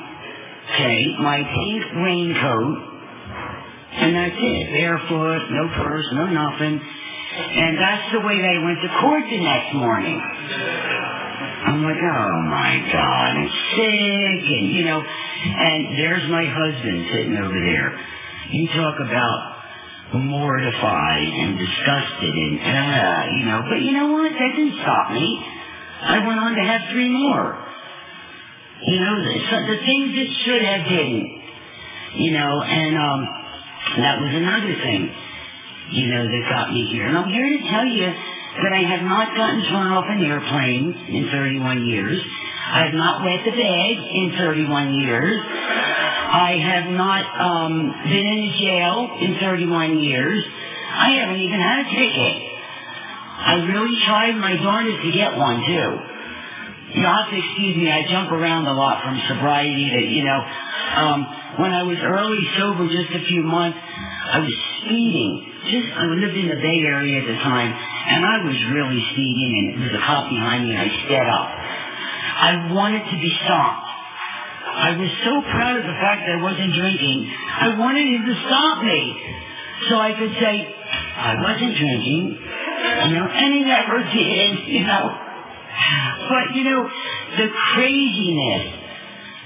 okay, 0.73 1.15
my 1.19 1.41
pink 1.43 1.83
raincoat, 2.03 2.77
and 3.97 4.15
that's 4.15 4.35
it. 4.37 4.67
Barefoot, 4.73 5.41
no 5.51 5.67
purse, 5.75 6.05
no 6.13 6.25
nothing. 6.27 6.81
And 7.37 7.77
that's 7.77 8.11
the 8.13 8.21
way 8.21 8.41
they 8.41 8.57
went 8.63 8.79
to 8.81 8.89
court 9.01 9.23
the 9.29 9.39
next 9.39 9.73
morning. 9.75 10.21
I'm 11.65 11.83
like, 11.83 11.97
oh 11.97 12.41
my 12.49 12.89
God, 12.93 13.29
I'm 13.37 13.49
sick, 13.75 14.43
and 14.57 14.71
you 14.71 14.85
know, 14.85 15.01
and 15.01 15.97
there's 15.97 16.29
my 16.29 16.45
husband 16.45 17.07
sitting 17.11 17.37
over 17.37 17.59
there. 17.59 17.99
You 18.49 18.67
talk 18.67 18.95
about 18.99 19.57
mortified 20.13 21.27
and 21.27 21.57
disgusted 21.57 22.33
and, 22.33 22.59
uh, 22.63 23.25
you 23.35 23.45
know, 23.45 23.61
but 23.69 23.81
you 23.81 23.91
know 23.91 24.11
what? 24.13 24.31
That 24.31 24.51
didn't 24.55 24.79
stop 24.81 25.11
me. 25.11 25.43
I 26.01 26.25
went 26.25 26.39
on 26.39 26.55
to 26.55 26.61
have 26.61 26.81
three 26.91 27.09
more. 27.09 27.66
You 28.85 28.99
know, 28.99 29.15
the, 29.23 29.33
the 29.73 29.79
things 29.85 30.13
that 30.13 30.29
should 30.45 30.61
have 30.61 30.87
didn't. 30.87 31.37
You 32.15 32.31
know, 32.31 32.61
and 32.61 32.97
um, 32.97 33.21
that 33.97 34.21
was 34.21 34.31
another 34.33 34.73
thing, 34.81 35.11
you 35.91 36.07
know, 36.07 36.23
that 36.23 36.43
got 36.49 36.73
me 36.73 36.85
here. 36.91 37.07
And 37.07 37.17
I'm 37.17 37.29
here 37.29 37.45
to 37.45 37.69
tell 37.69 37.85
you 37.85 38.05
that 38.05 38.73
I 38.73 38.81
have 38.89 39.03
not 39.03 39.35
gotten 39.35 39.61
thrown 39.69 39.87
off 39.93 40.05
an 40.07 40.23
airplane 40.23 40.93
in 41.09 41.29
31 41.31 41.85
years. 41.85 42.21
I 42.67 42.85
have 42.85 42.93
not 42.93 43.23
wet 43.23 43.45
the 43.45 43.51
bed 43.51 43.95
in 44.11 44.33
31 44.37 44.93
years. 44.95 45.39
I 45.39 46.57
have 46.59 46.91
not 46.91 47.23
um, 47.39 47.93
been 48.03 48.27
in 48.27 48.53
jail 48.59 49.17
in 49.21 49.39
31 49.39 49.99
years. 49.99 50.43
I 50.91 51.09
haven't 51.21 51.39
even 51.39 51.59
had 51.59 51.85
a 51.85 51.89
ticket. 51.89 52.43
I 53.37 53.53
really 53.71 53.97
tried 54.05 54.35
my 54.35 54.57
darndest 54.57 55.01
to 55.03 55.11
get 55.11 55.37
one, 55.37 55.63
too. 55.65 56.16
To 56.87 57.35
excuse 57.35 57.75
me, 57.75 57.91
I 57.91 58.07
jump 58.07 58.31
around 58.31 58.65
a 58.65 58.71
lot 58.71 59.03
from 59.03 59.19
sobriety 59.27 59.91
to, 59.91 59.99
you 60.07 60.23
know, 60.23 60.39
um, 60.39 61.19
when 61.59 61.73
I 61.75 61.83
was 61.83 61.97
early 61.99 62.39
sober, 62.55 62.87
just 62.87 63.11
a 63.11 63.23
few 63.27 63.43
months, 63.43 63.77
I 63.77 64.39
was 64.39 64.55
speeding. 64.79 65.51
Just, 65.67 65.91
I 65.91 66.07
lived 66.07 66.37
in 66.37 66.47
the 66.47 66.55
Bay 66.55 66.79
Area 66.87 67.19
at 67.19 67.27
the 67.27 67.39
time, 67.43 67.75
and 67.75 68.23
I 68.23 68.37
was 68.39 68.55
really 68.71 69.03
speeding, 69.11 69.51
and 69.51 69.83
there 69.83 69.91
was 69.91 69.99
a 69.99 70.05
cop 70.05 70.29
behind 70.31 70.63
me, 70.63 70.71
and 70.71 70.79
I 70.79 70.89
sped 71.03 71.27
up. 71.27 71.47
I 72.39 72.51
wanted 72.71 73.03
to 73.03 73.17
be 73.19 73.31
stopped. 73.43 73.87
I 74.67 74.95
was 74.95 75.11
so 75.27 75.41
proud 75.43 75.75
of 75.75 75.83
the 75.83 75.97
fact 75.99 76.23
that 76.23 76.39
I 76.39 76.41
wasn't 76.41 76.71
drinking. 76.71 77.27
I 77.27 77.75
wanted 77.75 78.07
him 78.07 78.23
to 78.31 78.35
stop 78.47 78.83
me. 78.83 79.01
So 79.89 79.99
I 79.99 80.13
could 80.15 80.33
say, 80.39 80.55
I 80.63 81.35
wasn't 81.43 81.75
drinking, 81.75 82.23
you 82.31 83.13
know, 83.19 83.27
and 83.27 83.53
he 83.53 83.61
never 83.67 84.03
did, 84.13 84.67
you 84.71 84.87
know. 84.87 85.26
But, 86.29 86.55
you 86.55 86.63
know, 86.63 86.83
the 87.37 87.47
craziness, 87.73 88.63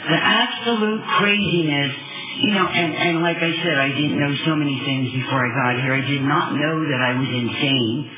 the 0.09 0.17
absolute 0.17 1.03
craziness, 1.19 1.93
you 2.41 2.51
know, 2.53 2.65
and, 2.65 2.95
and 2.95 3.21
like 3.21 3.37
I 3.37 3.51
said, 3.61 3.77
I 3.77 3.89
didn't 3.89 4.17
know 4.17 4.33
so 4.45 4.55
many 4.55 4.81
things 4.85 5.13
before 5.13 5.45
I 5.45 5.49
got 5.53 5.83
here. 5.83 5.93
I 5.93 6.01
did 6.01 6.23
not 6.23 6.53
know 6.55 6.75
that 6.89 7.01
I 7.01 7.11
was 7.19 7.29
insane, 7.29 8.09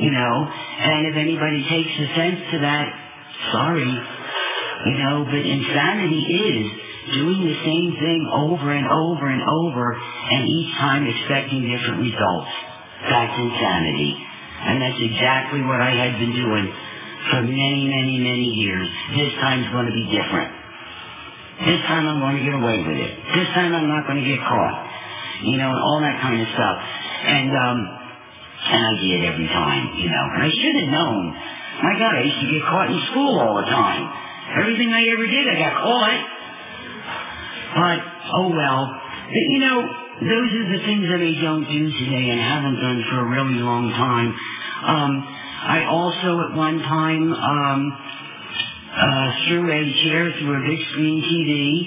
you 0.00 0.10
know, 0.10 0.34
and 0.48 1.06
if 1.12 1.16
anybody 1.16 1.66
takes 1.68 1.92
offense 2.00 2.40
to 2.52 2.58
that, 2.60 2.86
sorry, 3.52 3.90
you 3.90 4.96
know, 5.04 5.26
but 5.28 5.42
insanity 5.44 6.22
is 6.24 6.66
doing 7.12 7.44
the 7.44 7.58
same 7.60 7.90
thing 8.00 8.20
over 8.32 8.72
and 8.72 8.86
over 8.86 9.26
and 9.28 9.42
over 9.42 9.92
and 9.92 10.48
each 10.48 10.72
time 10.78 11.04
expecting 11.04 11.68
different 11.68 12.00
results. 12.00 12.52
That's 13.10 13.36
insanity. 13.36 14.16
And 14.60 14.80
that's 14.80 15.00
exactly 15.00 15.62
what 15.62 15.80
I 15.80 15.90
had 15.90 16.20
been 16.20 16.36
doing 16.36 16.72
for 17.28 17.42
many, 17.44 17.84
many, 17.84 18.16
many 18.16 18.48
years. 18.64 18.88
This 19.12 19.32
time's 19.40 19.68
going 19.72 19.86
to 19.86 19.92
be 19.92 20.08
different. 20.08 20.50
This 21.60 21.80
time 21.84 22.08
I'm 22.08 22.20
going 22.24 22.40
to 22.40 22.44
get 22.44 22.56
away 22.56 22.80
with 22.80 22.96
it. 22.96 23.12
This 23.36 23.48
time 23.52 23.76
I'm 23.76 23.88
not 23.88 24.08
going 24.08 24.16
to 24.16 24.24
get 24.24 24.40
caught. 24.40 24.76
You 25.44 25.56
know, 25.56 25.68
and 25.68 25.80
all 25.80 26.00
that 26.00 26.20
kind 26.20 26.40
of 26.40 26.48
stuff. 26.52 26.76
And, 26.80 27.50
um, 27.52 27.78
and 28.60 28.80
I 28.80 28.92
did 29.00 29.20
every 29.24 29.48
time, 29.48 29.84
you 29.96 30.08
know. 30.08 30.24
And 30.36 30.40
I 30.44 30.50
should 30.52 30.76
have 30.84 30.90
known. 30.92 31.22
My 31.80 31.94
God, 31.96 32.12
I 32.16 32.22
used 32.24 32.40
to 32.44 32.48
get 32.52 32.62
caught 32.64 32.88
in 32.92 33.00
school 33.12 33.40
all 33.40 33.56
the 33.56 33.68
time. 33.68 34.04
Everything 34.60 34.92
I 34.92 35.04
ever 35.16 35.26
did, 35.26 35.44
I 35.48 35.56
got 35.56 35.74
caught. 35.80 36.20
But, 37.76 37.98
oh 38.36 38.48
well. 38.52 38.82
But, 39.28 39.44
you 39.48 39.60
know, 39.64 39.78
those 40.20 40.50
are 40.52 40.68
the 40.76 40.82
things 40.84 41.08
that 41.08 41.24
I 41.24 41.32
don't 41.40 41.64
do 41.64 41.82
today 41.88 42.24
and 42.28 42.40
haven't 42.40 42.76
done 42.76 43.00
for 43.08 43.24
a 43.24 43.28
really 43.32 43.64
long 43.64 43.88
time. 43.88 44.36
Um, 44.80 45.12
I 45.60 45.84
also 45.88 46.40
at 46.48 46.56
one 46.56 46.78
time 46.80 47.32
um, 47.32 47.80
uh, 48.96 49.28
threw 49.46 49.70
a 49.70 49.82
chair 50.04 50.32
through 50.38 50.56
a 50.56 50.62
big 50.66 50.80
screen 50.90 51.20
TV 51.20 51.84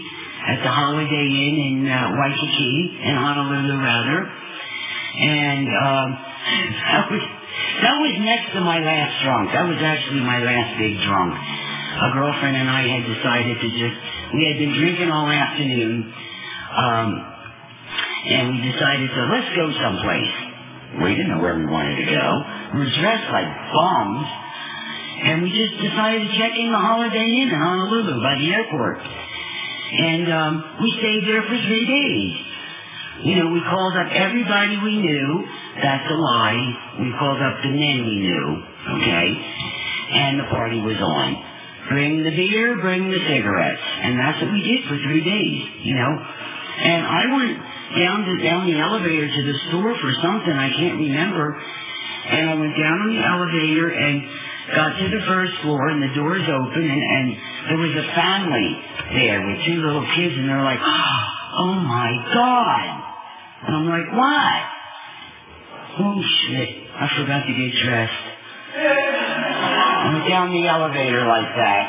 at 0.48 0.62
the 0.62 0.70
Holiday 0.70 1.26
Inn 1.26 1.58
in 1.58 1.90
uh, 1.90 2.14
Waikiki, 2.20 3.00
in 3.02 3.16
Honolulu 3.16 3.78
rather. 3.82 4.20
And 4.30 5.68
um, 5.68 6.08
that 6.94 7.06
was 7.10 7.24
that 7.82 7.96
was 7.98 8.14
next 8.22 8.54
to 8.54 8.62
my 8.62 8.80
last 8.80 9.24
drunk. 9.24 9.52
That 9.54 9.68
was 9.68 9.80
actually 9.82 10.22
my 10.22 10.40
last 10.40 10.78
big 10.78 11.00
drunk. 11.02 11.34
A 11.34 12.10
girlfriend 12.14 12.58
and 12.58 12.70
I 12.70 12.82
had 12.88 13.04
decided 13.06 13.58
to 13.58 13.68
just 13.70 13.98
we 14.36 14.46
had 14.48 14.58
been 14.58 14.74
drinking 14.78 15.10
all 15.10 15.30
afternoon. 15.30 16.14
Um, 16.74 17.34
and 18.26 18.56
we 18.56 18.72
decided 18.72 19.10
to 19.10 19.22
let's 19.28 19.52
go 19.56 19.66
someplace. 19.82 20.34
We 21.04 21.16
didn't 21.16 21.30
know 21.30 21.42
where 21.42 21.58
we 21.58 21.66
wanted 21.66 21.98
to 22.06 22.08
go. 22.08 22.28
We 22.74 22.80
were 22.80 22.90
dressed 22.90 23.30
like 23.30 23.50
bombs, 23.74 24.28
and 25.24 25.44
we 25.44 25.50
just 25.54 25.78
decided 25.78 26.26
to 26.26 26.32
check 26.38 26.58
in 26.58 26.72
the 26.72 26.82
Holiday 26.82 27.22
Inn 27.22 27.50
in 27.50 27.56
Honolulu 27.56 28.18
by 28.18 28.36
the 28.42 28.50
airport. 28.50 28.98
And 28.98 30.26
um, 30.34 30.54
we 30.82 30.90
stayed 30.98 31.22
there 31.30 31.44
for 31.44 31.54
three 31.54 31.86
days. 31.86 32.34
You 33.30 33.36
know, 33.38 33.54
we 33.54 33.62
called 33.62 33.94
up 33.94 34.10
everybody 34.10 34.82
we 34.82 34.98
knew. 34.98 35.46
That's 35.86 36.10
a 36.10 36.18
lie. 36.18 36.98
We 37.00 37.14
called 37.14 37.42
up 37.46 37.62
the 37.62 37.70
men 37.70 38.10
we 38.10 38.18
knew, 38.26 38.48
okay? 38.98 39.28
And 40.18 40.40
the 40.40 40.50
party 40.50 40.82
was 40.82 40.98
on. 40.98 41.30
Bring 41.90 42.24
the 42.24 42.32
beer, 42.32 42.82
bring 42.82 43.12
the 43.12 43.22
cigarettes. 43.22 43.86
And 44.02 44.18
that's 44.18 44.42
what 44.42 44.52
we 44.52 44.64
did 44.66 44.90
for 44.90 44.98
three 44.98 45.24
days, 45.24 45.86
you 45.86 45.94
know? 45.94 46.10
And 46.10 47.06
I 47.06 47.24
went 47.38 47.54
down 48.02 48.26
to 48.26 48.44
down 48.44 48.66
the 48.66 48.80
elevator 48.82 49.30
to 49.30 49.42
the 49.46 49.58
store 49.70 49.94
for 49.94 50.12
something 50.24 50.52
I 50.52 50.74
can't 50.74 50.98
remember. 50.98 51.62
And 52.24 52.50
I 52.50 52.54
went 52.56 52.76
down 52.78 52.98
on 53.04 53.10
the 53.12 53.20
elevator 53.20 53.90
and 53.92 54.24
got 54.76 54.96
to 54.98 55.08
the 55.12 55.24
first 55.28 55.54
floor 55.62 55.90
and 55.90 56.02
the 56.02 56.16
doors 56.16 56.44
open 56.48 56.84
and, 56.88 57.04
and 57.04 57.26
there 57.68 57.78
was 57.78 57.92
a 58.00 58.08
family 58.16 58.80
there 59.12 59.44
with 59.44 59.66
two 59.68 59.84
little 59.84 60.08
kids 60.16 60.34
and 60.40 60.48
they're 60.48 60.64
like, 60.64 60.80
Oh 60.80 61.76
my 61.84 62.12
God 62.34 62.88
And 63.68 63.76
I'm 63.76 63.88
like, 63.92 64.08
What? 64.16 64.62
Oh 66.00 66.18
shit, 66.24 66.70
I 66.96 67.06
forgot 67.20 67.46
to 67.46 67.54
get 67.54 67.72
dressed. 67.84 68.26
I 68.74 70.10
went 70.16 70.28
down 70.28 70.50
the 70.50 70.66
elevator 70.66 71.28
like 71.28 71.52
that. 71.54 71.86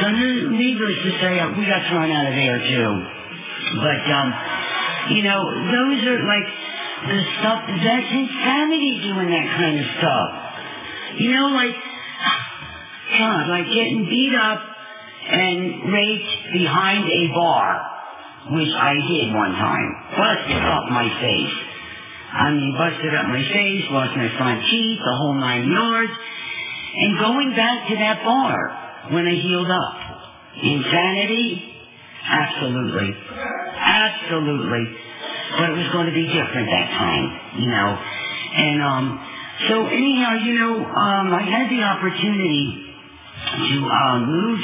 So 0.00 0.08
needless 0.08 0.96
to 1.04 1.10
say, 1.20 1.36
we 1.58 1.66
got 1.66 1.84
thrown 1.90 2.10
out 2.10 2.26
of 2.30 2.34
there 2.34 2.58
too. 2.62 2.90
But 3.82 4.02
um 4.06 4.32
you 5.10 5.22
know, 5.24 5.40
those 5.44 5.98
are 6.06 6.22
like 6.24 6.46
the 7.08 7.18
stuff, 7.40 7.60
that's 7.66 8.10
insanity 8.10 9.00
doing 9.02 9.28
that 9.30 9.48
kind 9.56 9.78
of 9.78 9.86
stuff. 9.98 10.30
You 11.18 11.32
know, 11.34 11.46
like, 11.50 11.74
God, 13.18 13.48
like 13.48 13.66
getting 13.66 14.06
beat 14.08 14.34
up 14.34 14.60
and 15.28 15.92
raped 15.92 16.52
behind 16.52 17.04
a 17.04 17.22
bar, 17.34 17.90
which 18.50 18.72
I 18.74 18.94
did 18.94 19.34
one 19.34 19.52
time. 19.52 19.90
Busted 20.16 20.62
up 20.62 20.84
my 20.90 21.08
face. 21.20 21.56
I 22.32 22.50
mean, 22.50 22.74
busted 22.78 23.14
up 23.14 23.26
my 23.26 23.44
face, 23.52 23.84
lost 23.90 24.16
my 24.16 24.30
front 24.38 24.64
teeth, 24.70 24.98
the 25.04 25.16
whole 25.16 25.34
nine 25.34 25.70
yards. 25.70 26.12
And 26.94 27.18
going 27.18 27.50
back 27.56 27.88
to 27.88 27.96
that 27.96 28.24
bar 28.24 29.08
when 29.12 29.26
I 29.26 29.34
healed 29.34 29.70
up. 29.70 29.94
Insanity? 30.62 31.74
Absolutely. 32.24 33.16
Absolutely. 33.76 34.96
But 35.58 35.70
it 35.70 35.76
was 35.76 35.88
going 35.92 36.06
to 36.06 36.16
be 36.16 36.26
different 36.26 36.66
that 36.70 36.88
time, 36.96 37.26
you 37.60 37.68
know. 37.68 37.90
And 38.52 38.82
um, 38.82 39.04
so 39.68 39.86
anyhow, 39.86 40.34
you 40.40 40.58
know, 40.58 40.74
um, 40.84 41.26
I 41.32 41.42
had 41.44 41.68
the 41.70 41.82
opportunity 41.82 42.88
to 43.52 43.76
uh, 43.84 44.18
move 44.20 44.60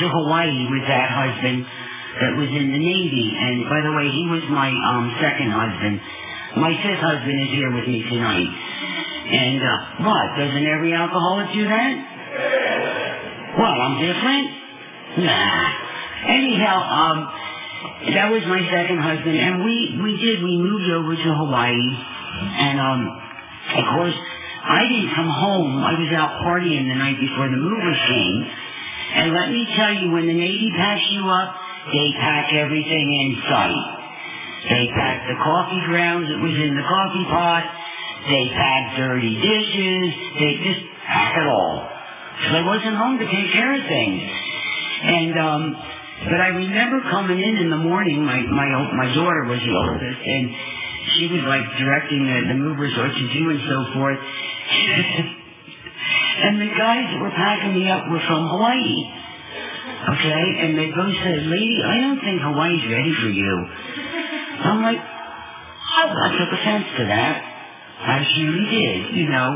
to 0.00 0.04
Hawaii 0.08 0.66
with 0.70 0.84
that 0.88 1.08
husband 1.12 1.66
that 2.20 2.32
was 2.38 2.48
in 2.48 2.66
the 2.72 2.78
Navy. 2.78 3.26
And 3.36 3.68
by 3.68 3.80
the 3.84 3.92
way, 3.92 4.08
he 4.08 4.26
was 4.30 4.42
my 4.48 4.70
um, 4.70 5.12
second 5.20 5.50
husband. 5.50 6.00
My 6.56 6.70
fifth 6.70 7.02
husband 7.02 7.36
is 7.42 7.50
here 7.50 7.70
with 7.74 7.86
me 7.86 8.02
tonight. 8.08 8.50
And 9.24 9.60
uh, 9.62 10.04
what? 10.08 10.26
Doesn't 10.38 10.66
every 10.66 10.92
alcoholic 10.94 11.52
do 11.52 11.64
that? 11.68 11.92
What? 13.58 13.74
I'm 13.74 13.96
different? 13.98 14.46
Nah. 15.26 15.72
Anyhow, 16.26 16.76
um, 16.80 17.18
that 17.84 18.32
was 18.32 18.42
my 18.48 18.60
second 18.72 18.98
husband, 18.98 19.36
and 19.36 19.64
we 19.64 20.00
we 20.02 20.16
did 20.16 20.42
we 20.42 20.56
moved 20.56 20.88
over 20.88 21.14
to 21.14 21.30
Hawaii, 21.36 21.88
and 22.58 22.80
um, 22.80 23.00
of 23.76 23.84
course 23.96 24.16
I 24.64 24.88
didn't 24.88 25.12
come 25.14 25.28
home. 25.28 25.84
I 25.84 25.92
was 25.92 26.10
out 26.16 26.40
partying 26.40 26.88
the 26.88 26.96
night 26.96 27.20
before 27.20 27.48
the 27.52 27.60
movers 27.60 28.00
came, 28.08 28.38
and 29.14 29.34
let 29.36 29.50
me 29.50 29.68
tell 29.76 29.92
you, 29.92 30.10
when 30.12 30.26
the 30.26 30.32
Navy 30.32 30.72
packs 30.76 31.04
you 31.12 31.28
up, 31.28 31.54
they 31.92 32.08
pack 32.16 32.52
everything 32.56 33.06
in 33.12 33.42
sight. 33.52 33.84
They 34.64 34.88
pack 34.96 35.28
the 35.28 35.36
coffee 35.44 35.82
grounds 35.84 36.28
that 36.32 36.40
was 36.40 36.56
in 36.56 36.72
the 36.72 36.86
coffee 36.88 37.26
pot. 37.28 37.64
They 38.32 38.48
pack 38.56 38.96
dirty 38.96 39.36
dishes. 39.36 40.08
They 40.40 40.52
just 40.64 40.82
pack 41.04 41.36
it 41.36 41.46
all. 41.46 41.84
So 42.48 42.56
I 42.56 42.64
wasn't 42.64 42.96
home 42.96 43.18
to 43.18 43.26
take 43.28 43.52
care 43.52 43.76
of 43.76 43.84
things. 43.84 44.22
And 45.04 45.38
um, 45.38 45.76
but 46.22 46.40
I 46.40 46.48
remember 46.54 47.02
coming 47.10 47.38
in 47.42 47.56
in 47.58 47.70
the 47.70 47.82
morning. 47.82 48.24
My 48.24 48.40
my 48.40 48.68
my 48.94 49.14
daughter 49.14 49.44
was 49.50 49.58
the 49.58 49.74
oldest, 49.74 50.20
and 50.22 50.50
she 51.16 51.26
was 51.28 51.42
like 51.42 51.66
directing 51.76 52.22
the, 52.24 52.54
the 52.54 52.58
movers 52.58 52.94
what 52.96 53.12
to 53.12 53.26
do 53.34 53.50
and 53.50 53.60
so 53.66 53.78
forth. 53.92 54.18
and 56.44 56.60
the 56.62 56.70
guys 56.70 57.04
that 57.10 57.20
were 57.20 57.34
packing 57.34 57.74
me 57.74 57.90
up 57.90 58.08
were 58.08 58.22
from 58.26 58.48
Hawaii. 58.48 59.10
Okay, 60.04 60.44
and 60.64 60.78
they 60.78 60.90
both 60.94 61.14
said, 61.24 61.44
"Lady, 61.50 61.82
I 61.82 62.00
don't 62.00 62.20
think 62.20 62.40
Hawaii's 62.40 62.86
ready 62.88 63.14
for 63.20 63.28
you." 63.28 63.66
I'm 64.64 64.82
like, 64.82 64.98
oh, 64.98 66.08
I 66.14 66.28
took 66.38 66.50
offense 66.54 66.86
to 66.96 67.04
that. 67.10 67.36
I 68.00 68.24
surely 68.36 68.66
did, 68.70 69.16
you 69.16 69.28
know. 69.28 69.50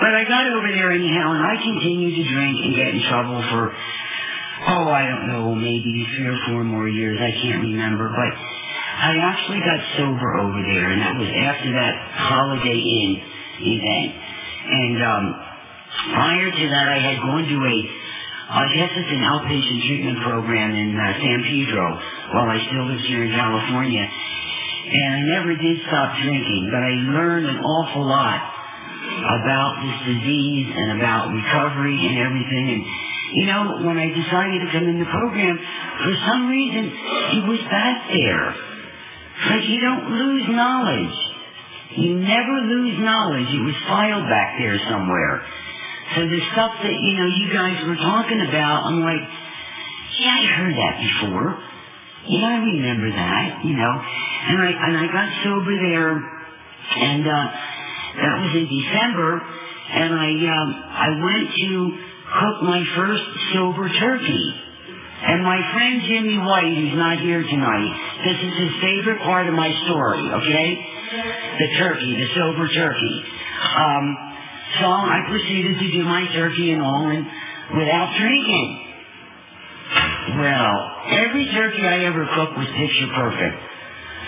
But 0.00 0.14
I 0.14 0.24
got 0.24 0.46
over 0.46 0.68
there 0.70 0.92
anyhow, 0.92 1.32
and 1.34 1.42
I 1.42 1.56
continued 1.58 2.14
to 2.16 2.24
drink 2.32 2.56
and 2.64 2.74
get 2.76 2.88
in 2.94 3.02
trouble 3.08 3.42
for 3.50 3.74
oh, 4.66 4.90
I 4.90 5.06
don't 5.06 5.26
know, 5.28 5.54
maybe 5.54 6.06
three 6.16 6.26
or 6.26 6.38
four 6.48 6.64
more 6.64 6.88
years. 6.88 7.18
I 7.20 7.30
can't 7.30 7.62
remember. 7.62 8.08
But 8.10 8.32
I 8.98 9.14
actually 9.30 9.62
got 9.62 9.78
sober 9.94 10.42
over 10.42 10.58
there, 10.58 10.90
and 10.90 11.00
that 11.02 11.14
was 11.14 11.30
after 11.30 11.70
that 11.70 11.94
Holiday 12.18 12.80
Inn 12.82 13.12
event. 13.62 14.10
And 14.68 14.96
um, 14.98 15.24
prior 16.14 16.50
to 16.50 16.64
that, 16.74 16.86
I 16.90 16.98
had 16.98 17.16
gone 17.22 17.46
to 17.46 17.58
a, 17.62 17.76
I 18.50 18.64
guess 18.74 18.90
it's 18.98 19.12
an 19.14 19.22
outpatient 19.22 19.80
treatment 19.86 20.18
program 20.26 20.74
in 20.74 20.98
uh, 20.98 21.14
San 21.14 21.40
Pedro 21.46 21.86
while 22.34 22.50
I 22.50 22.58
still 22.66 22.90
lived 22.90 23.06
here 23.06 23.22
in 23.22 23.30
California. 23.30 24.02
And 24.02 25.10
I 25.14 25.20
never 25.36 25.54
did 25.54 25.78
stop 25.86 26.16
drinking, 26.18 26.70
but 26.72 26.82
I 26.82 26.92
learned 27.12 27.46
an 27.46 27.60
awful 27.60 28.02
lot 28.02 28.40
about 29.20 29.84
this 29.84 30.16
disease 30.16 30.74
and 30.74 30.98
about 30.98 31.30
recovery 31.30 31.96
and 32.08 32.18
everything. 32.18 32.64
And 32.72 32.82
you 33.34 33.46
know, 33.46 33.84
when 33.84 33.98
I 33.98 34.08
decided 34.08 34.58
to 34.64 34.68
come 34.72 34.88
in 34.88 34.98
the 34.98 35.10
program, 35.10 35.58
for 35.58 36.14
some 36.26 36.48
reason, 36.48 36.90
he 37.30 37.40
was 37.44 37.60
back 37.70 38.08
there. 38.08 38.54
Like 39.50 39.68
you 39.68 39.80
don't 39.80 40.10
lose 40.10 40.44
knowledge. 40.48 41.16
You 41.96 42.16
never 42.16 42.54
lose 42.68 42.98
knowledge. 43.00 43.48
It 43.48 43.64
was 43.64 43.74
filed 43.86 44.28
back 44.28 44.58
there 44.58 44.78
somewhere. 44.88 45.42
So 46.14 46.20
the 46.24 46.40
stuff 46.52 46.72
that, 46.82 46.92
you 46.92 47.14
know, 47.20 47.26
you 47.26 47.52
guys 47.52 47.84
were 47.86 47.96
talking 47.96 48.40
about, 48.48 48.86
I'm 48.86 49.00
like, 49.00 49.20
yeah, 50.20 50.40
I 50.40 50.46
heard 50.56 50.74
that 50.74 50.94
before. 51.00 51.62
Yeah, 52.26 52.48
I 52.48 52.58
remember 52.64 53.10
that, 53.10 53.64
you 53.64 53.76
know. 53.76 53.94
And 54.48 54.62
I, 54.62 54.70
and 54.72 54.96
I 54.96 55.06
got 55.12 55.28
sober 55.44 55.74
there, 55.76 56.12
and, 56.96 57.26
uh, 57.28 57.46
that 58.18 58.34
was 58.40 58.52
in 58.56 58.66
December, 58.66 59.42
and 59.92 60.14
I, 60.14 60.30
um, 60.48 60.68
I 60.90 61.08
went 61.22 61.54
to 61.54 62.07
cook 62.38 62.62
my 62.62 62.82
first 62.96 63.24
silver 63.52 63.88
turkey. 63.88 64.54
And 65.18 65.42
my 65.42 65.58
friend 65.74 66.02
Jimmy 66.06 66.38
White, 66.38 66.74
who's 66.78 66.94
not 66.94 67.18
here 67.18 67.42
tonight, 67.42 67.92
this 68.24 68.38
is 68.38 68.54
his 68.54 68.72
favorite 68.80 69.20
part 69.22 69.48
of 69.48 69.54
my 69.54 69.68
story, 69.84 70.22
okay? 70.30 70.68
The 71.58 71.68
turkey, 71.78 72.14
the 72.14 72.28
silver 72.34 72.68
turkey. 72.68 73.16
Um, 73.76 74.16
so 74.78 74.86
I 74.86 75.26
proceeded 75.28 75.78
to 75.80 75.90
do 75.90 76.04
my 76.04 76.24
turkey 76.32 76.70
and 76.70 76.82
all, 76.82 77.10
and 77.10 77.26
without 77.76 78.14
drinking. 78.16 78.84
Well, 80.38 80.76
every 81.26 81.50
turkey 81.50 81.82
I 81.82 82.04
ever 82.04 82.24
cooked 82.36 82.56
was 82.56 82.68
picture 82.68 83.10
perfect. 83.16 83.58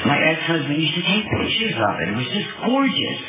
My 0.06 0.18
ex-husband 0.18 0.74
used 0.74 0.94
to 0.94 1.02
take 1.02 1.24
pictures 1.28 1.76
of 1.76 2.00
it. 2.00 2.08
It 2.08 2.16
was 2.16 2.26
just 2.34 2.50
gorgeous. 2.66 3.20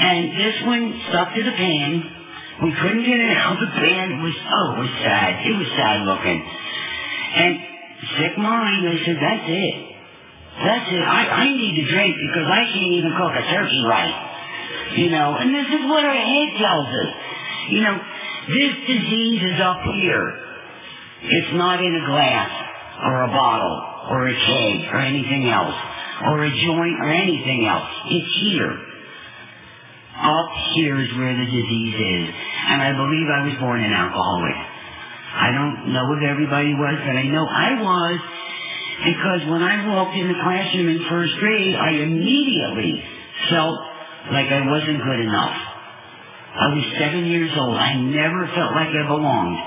And 0.00 0.36
this 0.36 0.56
one 0.66 1.00
stuck 1.08 1.34
to 1.34 1.42
the 1.42 1.52
pan. 1.52 2.17
We 2.62 2.74
couldn't 2.74 3.04
get 3.06 3.20
it 3.22 3.36
out 3.38 3.54
the. 3.60 3.70
It 3.70 4.22
was, 4.22 4.34
oh, 4.34 4.66
it 4.74 4.78
was 4.82 4.94
sad. 5.02 5.46
It 5.46 5.54
was 5.54 5.68
sad 5.78 6.02
looking. 6.02 6.42
And 6.42 7.52
sick 8.18 8.34
mind, 8.38 8.88
I 8.88 8.96
said, 9.06 9.16
that's 9.20 9.46
it. 9.46 9.76
That's 10.58 10.90
it. 10.90 11.04
I, 11.06 11.46
I 11.46 11.54
need 11.54 11.74
to 11.78 11.86
drink 11.86 12.16
because 12.18 12.48
I 12.50 12.62
can't 12.66 12.94
even 12.98 13.12
cook 13.14 13.30
a 13.30 13.44
turkey 13.46 13.82
right. 13.86 14.16
You 14.96 15.10
know, 15.10 15.36
and 15.38 15.54
this 15.54 15.68
is 15.70 15.86
what 15.86 16.04
our 16.04 16.18
head 16.18 16.48
tells 16.58 16.88
us. 16.88 17.10
You 17.70 17.80
know, 17.82 17.96
this 18.48 18.74
disease 18.90 19.42
is 19.54 19.60
up 19.60 19.82
here. 19.94 20.26
It's 21.22 21.54
not 21.54 21.78
in 21.78 21.94
a 21.94 22.06
glass 22.06 22.50
or 23.04 23.22
a 23.22 23.28
bottle 23.28 23.76
or 24.10 24.26
a 24.26 24.34
keg 24.34 24.88
or 24.90 24.98
anything 24.98 25.48
else 25.48 25.74
or 26.26 26.42
a 26.42 26.50
joint 26.50 26.96
or 26.98 27.10
anything 27.10 27.66
else. 27.66 27.88
It's 28.10 28.34
here. 28.40 28.87
Up 30.18 30.50
here 30.74 30.98
is 30.98 31.10
where 31.14 31.34
the 31.36 31.46
disease 31.46 31.94
is. 31.94 32.26
And 32.68 32.82
I 32.82 32.90
believe 32.92 33.26
I 33.30 33.46
was 33.46 33.54
born 33.60 33.82
an 33.82 33.92
alcoholic. 33.92 34.58
I 35.38 35.48
don't 35.54 35.92
know 35.94 36.06
if 36.18 36.22
everybody 36.26 36.74
was, 36.74 36.96
but 37.06 37.14
I 37.14 37.22
know 37.30 37.46
I 37.46 37.70
was 37.78 38.18
because 38.98 39.40
when 39.46 39.62
I 39.62 39.86
walked 39.94 40.16
in 40.16 40.26
the 40.26 40.38
classroom 40.42 40.88
in 40.88 41.06
first 41.08 41.32
grade, 41.38 41.74
I 41.76 42.02
immediately 42.02 42.98
felt 43.50 43.78
like 44.34 44.50
I 44.50 44.66
wasn't 44.66 44.98
good 44.98 45.20
enough. 45.20 45.54
I 46.58 46.66
was 46.74 46.84
seven 46.98 47.26
years 47.26 47.52
old. 47.54 47.76
I 47.78 47.94
never 47.94 48.50
felt 48.50 48.74
like 48.74 48.90
I 48.90 49.06
belonged. 49.06 49.58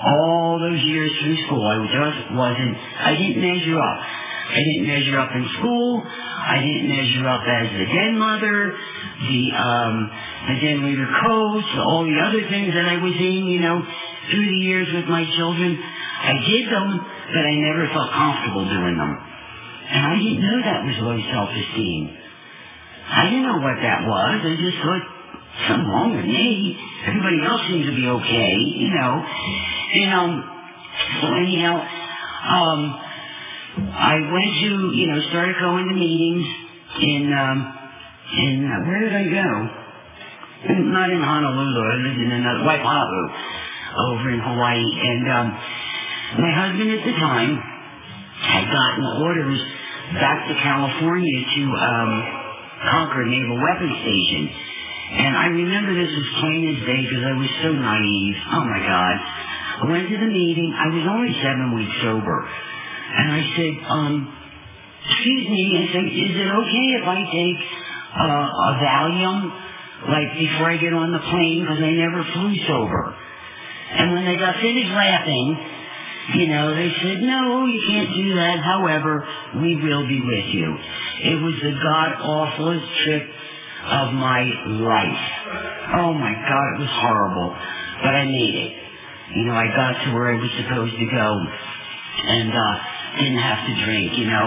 All 0.00 0.58
those 0.58 0.80
years 0.80 1.12
through 1.20 1.44
school, 1.44 1.66
I 1.66 1.76
just 1.92 2.32
wasn't, 2.32 2.76
I 3.04 3.12
didn't 3.16 3.42
measure 3.42 3.76
up. 3.76 4.00
I 4.48 4.60
didn't 4.64 4.86
measure 4.88 5.18
up 5.20 5.30
in 5.34 5.44
school. 5.58 6.02
I 6.04 6.56
didn't 6.64 6.88
measure 6.88 7.28
up 7.28 7.44
as 7.44 7.68
the 7.68 7.84
den 7.84 8.18
mother, 8.18 8.72
the, 9.28 9.42
um, 9.52 9.94
the 10.48 10.56
den 10.64 10.84
leader 10.88 11.04
coach, 11.04 11.68
all 11.84 12.04
the 12.08 12.16
other 12.16 12.48
things 12.48 12.72
that 12.72 12.86
I 12.88 12.96
was 12.96 13.12
in, 13.12 13.44
you 13.44 13.60
know, 13.60 13.84
through 14.30 14.48
the 14.48 14.60
years 14.64 14.88
with 14.94 15.04
my 15.04 15.28
children. 15.36 15.76
I 15.76 16.32
did 16.48 16.64
them, 16.72 16.88
but 16.96 17.44
I 17.44 17.54
never 17.60 17.92
felt 17.92 18.10
comfortable 18.10 18.64
doing 18.64 18.96
them. 18.96 19.12
And 19.90 20.06
I 20.06 20.16
didn't 20.16 20.40
know 20.40 20.58
that 20.64 20.84
was 20.84 20.96
low 21.04 21.20
self-esteem. 21.20 22.16
I 23.08 23.24
didn't 23.24 23.44
know 23.44 23.60
what 23.60 23.76
that 23.84 24.00
was. 24.08 24.36
I 24.44 24.56
just 24.56 24.78
thought, 24.80 25.04
something 25.68 25.88
wrong 25.88 26.16
with 26.16 26.24
me. 26.24 26.78
Everybody 27.04 27.44
else 27.44 27.62
seems 27.68 27.86
to 27.86 27.96
be 27.96 28.06
okay, 28.06 28.56
you 28.80 28.90
know. 28.96 29.12
And, 29.92 30.10
um, 30.12 30.32
so 31.20 31.26
anyhow, 31.36 31.84
um, 32.48 33.07
I 33.78 34.14
went 34.32 34.50
to, 34.62 34.70
you 34.96 35.06
know, 35.06 35.20
started 35.30 35.54
going 35.60 35.86
to 35.86 35.94
meetings 35.94 36.46
in, 37.00 37.32
um, 37.32 37.58
in, 38.34 38.54
uh, 38.66 38.86
where 38.88 39.00
did 39.06 39.14
I 39.14 39.24
go? 39.30 39.48
Not 40.90 41.10
in 41.10 41.22
Honolulu, 41.22 41.80
I 41.86 41.96
lived 42.02 42.20
in 42.20 42.32
another, 42.32 42.64
Waipahu, 42.66 43.22
over 44.10 44.30
in 44.30 44.40
Hawaii. 44.40 44.82
And, 44.82 45.30
um, 45.30 45.46
my 46.42 46.50
husband 46.50 46.90
at 46.90 47.04
the 47.06 47.12
time 47.12 47.62
had 48.42 48.64
gotten 48.66 49.04
orders 49.22 49.60
back 50.14 50.48
to 50.48 50.54
California 50.54 51.44
to, 51.54 51.62
um, 51.70 52.10
Concord 52.90 53.26
Naval 53.28 53.62
Weapons 53.62 53.96
Station. 54.02 54.50
And 55.10 55.36
I 55.36 55.46
remember 55.46 55.94
this 55.94 56.10
as 56.10 56.40
plain 56.40 56.68
as 56.74 56.86
day 56.86 57.00
because 57.06 57.24
I 57.24 57.32
was 57.38 57.50
so 57.62 57.72
naive. 57.72 58.36
Oh 58.52 58.64
my 58.66 58.80
God. 58.82 59.16
I 59.78 59.84
went 59.90 60.08
to 60.10 60.18
the 60.18 60.26
meeting. 60.26 60.74
I 60.74 60.86
was 60.94 61.06
only 61.06 61.32
seven 61.40 61.74
weeks 61.74 61.94
sober. 62.02 62.48
And 63.08 63.32
I 63.32 63.42
said, 63.56 63.74
um, 63.88 64.14
excuse 65.08 65.48
me, 65.48 65.64
I 65.80 65.92
said, 65.92 66.04
is 66.04 66.32
it 66.36 66.50
okay 66.52 66.86
if 67.00 67.04
I 67.08 67.20
take 67.32 67.60
uh, 68.20 68.46
a 68.68 68.70
Valium, 68.84 69.40
like 70.08 70.38
before 70.38 70.70
I 70.70 70.76
get 70.76 70.92
on 70.92 71.12
the 71.12 71.18
plane, 71.18 71.62
because 71.62 71.82
I 71.82 71.90
never 71.90 72.24
flew 72.32 72.54
sober. 72.66 73.16
And 73.90 74.12
when 74.12 74.24
they 74.26 74.36
got 74.36 74.56
finished 74.60 74.92
laughing, 74.92 75.56
you 76.34 76.46
know, 76.48 76.74
they 76.74 76.92
said, 77.02 77.22
no, 77.22 77.64
you 77.64 77.80
can't 77.88 78.14
do 78.14 78.34
that. 78.36 78.60
However, 78.60 79.26
we 79.62 79.76
will 79.76 80.06
be 80.06 80.20
with 80.20 80.46
you. 80.52 80.76
It 81.24 81.40
was 81.40 81.54
the 81.62 81.72
god-awfulest 81.72 82.86
trip 83.04 83.24
of 83.88 84.12
my 84.12 84.44
life. 84.76 85.22
Oh 85.96 86.12
my 86.12 86.34
God, 86.36 86.66
it 86.76 86.80
was 86.84 86.92
horrible. 86.92 87.56
But 88.02 88.14
I 88.14 88.24
made 88.26 88.54
it. 88.54 88.72
You 89.34 89.44
know, 89.46 89.54
I 89.54 89.66
got 89.74 90.04
to 90.04 90.12
where 90.12 90.34
I 90.34 90.38
was 90.38 90.50
supposed 90.60 90.96
to 90.98 91.06
go 91.06 91.28
and 92.28 92.52
uh, 92.52 92.78
didn't 93.16 93.40
have 93.40 93.66
to 93.66 93.84
drink, 93.84 94.18
you 94.18 94.26
know. 94.26 94.46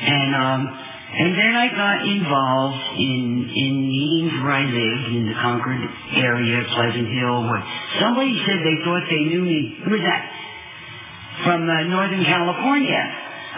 And 0.00 0.30
um, 0.34 0.60
and 1.08 1.32
then 1.32 1.54
I 1.56 1.66
got 1.72 2.04
involved 2.04 2.82
in 3.00 3.48
in 3.48 3.88
meetings 3.88 4.32
where 4.44 4.52
I 4.52 4.64
lived 4.68 5.06
in 5.16 5.24
the 5.26 5.34
Concord 5.40 5.80
area, 6.14 6.62
Pleasant 6.68 7.08
Hill. 7.08 7.48
Where 7.48 7.64
somebody 8.00 8.36
said 8.44 8.60
they 8.60 8.84
thought 8.84 9.02
they 9.08 9.24
knew 9.24 9.42
me. 9.42 9.78
Who 9.84 9.90
was 9.90 10.04
that? 10.04 10.22
From 11.44 11.64
uh, 11.64 11.82
Northern 11.88 12.24
California. 12.24 13.00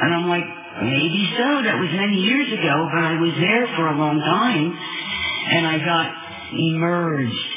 And 0.01 0.15
I'm 0.15 0.29
like, 0.29 0.47
maybe 0.83 1.35
so. 1.37 1.63
That 1.67 1.77
was 1.83 1.91
many 1.93 2.23
years 2.23 2.49
ago, 2.53 2.89
but 2.93 3.03
I 3.03 3.21
was 3.21 3.35
there 3.35 3.67
for 3.77 3.89
a 3.89 3.97
long 3.99 4.21
time, 4.21 4.79
and 5.51 5.67
I 5.67 5.79
got 5.85 6.09
immersed 6.55 7.51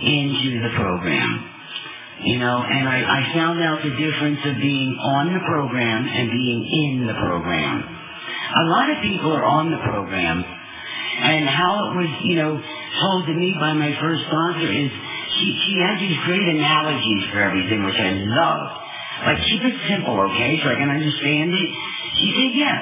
into 0.00 0.62
the 0.62 0.70
program. 0.76 1.53
You 2.24 2.38
know, 2.40 2.56
and 2.56 2.88
I, 2.88 3.04
I 3.04 3.20
found 3.34 3.60
out 3.60 3.84
the 3.84 3.92
difference 3.92 4.40
of 4.48 4.56
being 4.56 4.96
on 4.96 5.34
the 5.34 5.44
program 5.44 6.08
and 6.08 6.30
being 6.32 6.60
in 6.64 7.06
the 7.06 7.12
program. 7.12 7.84
A 7.84 8.64
lot 8.72 8.88
of 8.88 9.02
people 9.02 9.32
are 9.32 9.44
on 9.44 9.70
the 9.70 9.76
program, 9.76 10.40
and 10.40 11.48
how 11.48 11.84
it 11.84 11.96
was, 12.00 12.10
you 12.24 12.36
know, 12.36 12.56
told 12.56 13.26
to 13.26 13.34
me 13.34 13.54
by 13.60 13.74
my 13.74 13.92
first 14.00 14.24
sponsor 14.24 14.72
is 14.72 14.90
she, 15.36 15.46
she 15.68 15.74
had 15.84 16.00
these 16.00 16.16
great 16.24 16.48
analogies 16.48 17.28
for 17.30 17.40
everything, 17.44 17.84
which 17.84 17.98
I 17.98 18.16
loved. 18.24 18.72
Like, 19.26 19.38
keep 19.44 19.62
it 19.62 19.76
simple, 19.88 20.16
okay, 20.32 20.60
so 20.62 20.70
I 20.70 20.76
can 20.80 20.90
understand 20.90 21.52
it. 21.52 21.70
She 22.20 22.28
said, 22.32 22.50
yeah, 22.56 22.76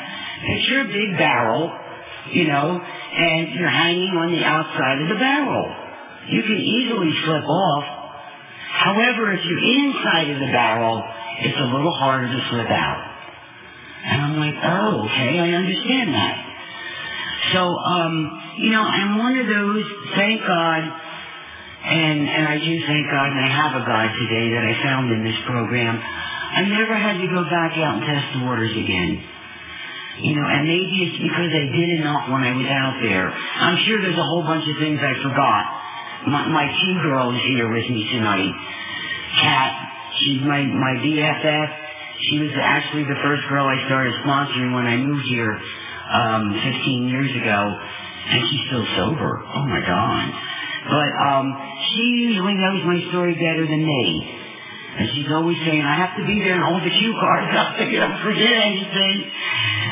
picture 0.47 0.81
a 0.81 0.89
big 0.89 1.19
barrel, 1.19 1.73
you 2.31 2.47
know, 2.47 2.79
and 2.79 3.55
you're 3.55 3.69
hanging 3.69 4.15
on 4.23 4.31
the 4.33 4.45
outside 4.45 5.03
of 5.03 5.09
the 5.09 5.19
barrel. 5.19 5.67
You 6.29 6.43
can 6.43 6.59
easily 6.63 7.11
slip 7.25 7.45
off. 7.45 8.02
However, 8.73 9.33
if 9.33 9.45
you're 9.45 9.65
inside 9.85 10.31
of 10.31 10.41
the 10.41 10.51
barrel, 10.53 11.05
it's 11.41 11.59
a 11.59 11.69
little 11.69 11.93
harder 11.93 12.27
to 12.27 12.41
slip 12.51 12.71
out. 12.71 13.05
And 14.05 14.21
I'm 14.21 14.37
like, 14.41 14.59
oh, 14.65 15.07
okay, 15.07 15.39
I 15.39 15.53
understand 15.53 16.15
that. 16.15 16.35
So, 17.53 17.61
um, 17.61 18.15
you 18.59 18.71
know, 18.71 18.83
I'm 18.83 19.19
one 19.19 19.37
of 19.39 19.47
those, 19.47 19.85
thank 20.17 20.41
God, 20.41 20.83
and, 20.83 22.19
and 22.29 22.49
I 22.49 22.59
do 22.59 22.75
thank 22.87 23.05
God, 23.11 23.29
and 23.31 23.41
I 23.45 23.51
have 23.51 23.83
a 23.83 23.85
God 23.85 24.09
today 24.15 24.55
that 24.55 24.65
I 24.65 24.75
found 24.83 25.13
in 25.13 25.25
this 25.25 25.39
program. 25.47 25.99
I 25.99 26.63
never 26.63 26.95
had 26.97 27.21
to 27.21 27.29
go 27.29 27.45
back 27.45 27.77
out 27.79 27.99
and 27.99 28.05
test 28.07 28.39
the 28.39 28.45
waters 28.45 28.73
again. 28.73 29.23
You 30.19 30.37
know, 30.37 30.47
and 30.47 30.69
maybe 30.69 31.09
it's 31.09 31.19
because 31.23 31.51
I 31.51 31.65
did 31.73 31.89
enough 32.01 32.29
when 32.29 32.45
I 32.45 32.53
was 32.53 32.69
out 32.69 33.01
there. 33.01 33.33
I'm 33.33 33.79
sure 33.87 34.01
there's 34.03 34.19
a 34.19 34.29
whole 34.29 34.45
bunch 34.45 34.69
of 34.69 34.77
things 34.79 35.01
I 35.01 35.15
forgot. 35.23 35.65
My, 36.27 36.47
my 36.49 36.67
two 36.71 36.95
girls 37.03 37.35
here 37.51 37.67
with 37.67 37.91
me 37.91 38.09
tonight. 38.13 38.55
Kat, 39.43 39.73
she's 40.21 40.41
my, 40.43 40.63
my 40.63 40.95
BFF. 41.03 41.69
She 42.31 42.39
was 42.39 42.53
actually 42.55 43.05
the 43.05 43.19
first 43.25 43.43
girl 43.49 43.67
I 43.67 43.75
started 43.87 44.15
sponsoring 44.23 44.75
when 44.75 44.87
I 44.87 44.97
moved 44.99 45.27
here 45.27 45.51
um, 45.51 46.55
15 46.63 47.09
years 47.09 47.31
ago. 47.35 47.61
And 48.23 48.39
she's 48.39 48.65
still 48.71 48.87
sober. 48.97 49.43
Oh 49.43 49.67
my 49.67 49.83
God. 49.83 50.27
But 50.87 51.11
um, 51.27 51.47
she 51.91 52.07
usually 52.31 52.55
knows 52.55 52.87
my 52.87 53.03
story 53.11 53.35
better 53.35 53.67
than 53.67 53.83
me. 53.83 54.39
And 54.99 55.09
she's 55.15 55.27
always 55.33 55.59
saying, 55.67 55.83
I 55.83 55.97
have 56.07 56.15
to 56.21 56.25
be 56.27 56.39
there 56.39 56.55
and 56.55 56.63
hold 56.63 56.83
the 56.85 56.95
cue 56.95 57.17
cards 57.19 57.51
up 57.57 57.79
so 57.79 57.83
you 57.83 57.99
don't 57.99 58.23
forget 58.23 58.53
anything. 58.63 59.27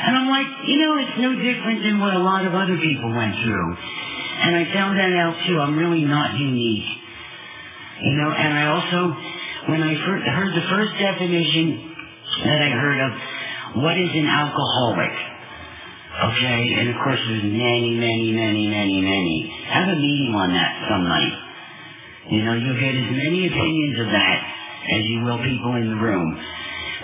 And 0.07 0.17
I'm 0.17 0.29
like, 0.31 0.47
you 0.69 0.79
know, 0.79 0.95
it's 1.03 1.19
no 1.19 1.35
different 1.35 1.83
than 1.83 1.99
what 1.99 2.15
a 2.15 2.23
lot 2.23 2.47
of 2.47 2.55
other 2.55 2.77
people 2.79 3.11
went 3.11 3.35
through. 3.43 3.77
And 4.41 4.57
I 4.57 4.73
found 4.73 4.99
that 4.99 5.13
out 5.13 5.37
too. 5.47 5.59
I'm 5.61 5.77
really 5.79 6.05
not 6.05 6.39
unique. 6.39 6.89
You 8.03 8.13
know, 8.17 8.31
and 8.33 8.53
I 8.57 8.65
also, 8.73 9.01
when 9.69 9.83
I 9.83 9.95
first 10.07 10.25
heard 10.25 10.53
the 10.57 10.67
first 10.73 10.93
definition 10.97 11.95
that 12.45 12.61
I 12.63 12.71
heard 12.71 13.01
of, 13.05 13.11
what 13.85 13.97
is 14.01 14.11
an 14.15 14.27
alcoholic? 14.27 15.13
Okay, 16.11 16.63
and 16.81 16.89
of 16.89 16.97
course 17.05 17.21
there's 17.29 17.45
many, 17.45 17.97
many, 18.01 18.33
many, 18.33 18.67
many, 18.69 19.01
many. 19.01 19.37
Have 19.69 19.89
a 19.89 19.97
meeting 19.97 20.35
on 20.35 20.53
that 20.53 20.73
some 20.89 21.05
night. 21.05 21.37
You 22.31 22.45
know, 22.45 22.55
you'll 22.55 22.81
get 22.81 22.95
as 22.97 23.11
many 23.13 23.47
opinions 23.47 24.01
of 24.01 24.07
that 24.07 24.39
as 24.89 25.03
you 25.05 25.21
will 25.23 25.39
people 25.39 25.77
in 25.77 25.89
the 25.89 26.01
room. 26.01 26.41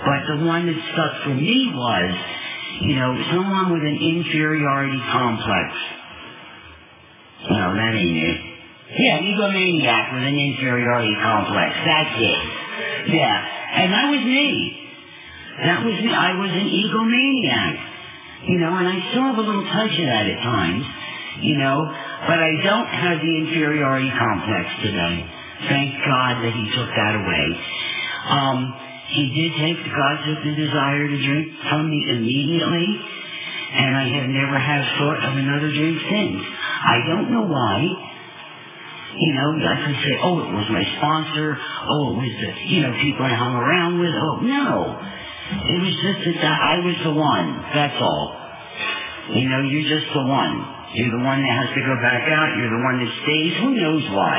But 0.04 0.36
the 0.36 0.44
one 0.44 0.66
that 0.66 0.78
stuck 0.92 1.22
for 1.24 1.34
me 1.34 1.72
was, 1.74 2.10
you 2.82 2.96
know, 2.96 3.16
someone 3.32 3.72
with 3.72 3.82
an 3.82 3.98
inferiority 4.00 5.00
complex. 5.12 5.68
No, 7.44 7.74
that 7.76 7.92
ain't 7.94 8.16
it. 8.16 8.38
Yeah, 8.96 9.18
egomaniac 9.20 10.14
with 10.14 10.24
an 10.24 10.38
inferiority 10.38 11.14
complex. 11.20 11.74
That's 11.84 12.14
it. 12.16 12.42
Yeah. 13.12 13.36
And 13.82 13.92
that 13.92 14.06
was 14.10 14.22
me. 14.24 14.88
That 15.64 15.84
was 15.84 15.96
me. 16.00 16.12
I 16.14 16.32
was 16.38 16.50
an 16.50 16.68
egomaniac. 16.70 17.76
You 18.48 18.58
know, 18.58 18.72
and 18.76 18.88
I 18.88 19.10
still 19.10 19.22
have 19.22 19.38
a 19.38 19.42
little 19.42 19.64
touch 19.64 19.90
of 19.90 20.06
that 20.06 20.26
at 20.26 20.42
times. 20.42 20.84
You 21.42 21.58
know, 21.58 21.84
but 22.26 22.38
I 22.40 22.52
don't 22.64 22.88
have 22.88 23.20
the 23.20 23.32
inferiority 23.44 24.10
complex 24.16 24.64
today. 24.82 25.26
Thank 25.68 25.92
God 26.04 26.40
that 26.40 26.52
he 26.52 26.64
took 26.72 26.88
that 26.88 27.14
away. 27.16 27.46
Um, 28.28 28.74
he 29.08 29.24
did 29.30 29.52
take, 29.60 29.78
God 29.84 30.16
took 30.24 30.42
the 30.44 30.54
desire 30.56 31.06
to 31.08 31.18
drink 31.26 31.52
from 31.68 31.90
me 31.90 32.04
immediately, 32.10 32.86
and 33.72 33.96
I 33.96 34.04
have 34.20 34.28
never 34.30 34.58
had 34.58 34.82
thought 34.98 35.20
of 35.26 35.32
another 35.36 35.70
drink 35.72 35.98
since. 36.10 36.42
I 36.42 36.96
don't 37.08 37.30
know 37.32 37.46
why. 37.46 37.82
You 39.16 39.32
know, 39.32 39.48
I 39.64 39.76
could 39.86 39.96
say, 40.04 40.14
oh, 40.22 40.36
it 40.44 40.52
was 40.52 40.68
my 40.70 40.84
sponsor. 40.98 41.56
Oh, 41.56 42.12
it 42.12 42.16
was 42.20 42.34
the, 42.36 42.50
you 42.68 42.82
know, 42.82 42.92
people 43.00 43.24
I 43.24 43.34
hung 43.34 43.56
around 43.56 43.98
with. 43.98 44.12
Oh, 44.12 44.36
no. 44.44 45.00
It 45.46 45.80
was 45.80 45.94
just 46.04 46.42
that 46.42 46.58
I 46.60 46.84
was 46.84 46.96
the 47.02 47.14
one. 47.14 47.48
That's 47.72 47.96
all. 48.02 48.36
You 49.32 49.48
know, 49.48 49.60
you're 49.62 49.88
just 49.88 50.12
the 50.12 50.26
one. 50.26 50.54
You're 50.92 51.18
the 51.18 51.24
one 51.24 51.42
that 51.42 51.54
has 51.64 51.70
to 51.74 51.82
go 51.82 51.96
back 52.02 52.28
out. 52.28 52.56
You're 52.60 52.70
the 52.70 52.84
one 52.84 52.98
that 53.02 53.12
stays. 53.24 53.52
Who 53.58 53.74
knows 53.74 54.04
why? 54.12 54.38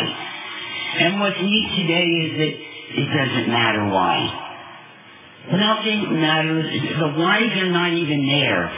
And 0.99 1.19
what's 1.19 1.41
neat 1.41 1.67
today 1.81 2.07
is 2.23 2.31
that 2.37 2.53
it 3.01 3.07
doesn't 3.11 3.49
matter 3.51 3.83
why. 3.91 4.45
Nothing 5.51 6.21
matters. 6.21 6.65
The 6.99 7.11
whys 7.19 7.51
are 7.61 7.71
not 7.71 7.93
even 7.93 8.27
there. 8.27 8.71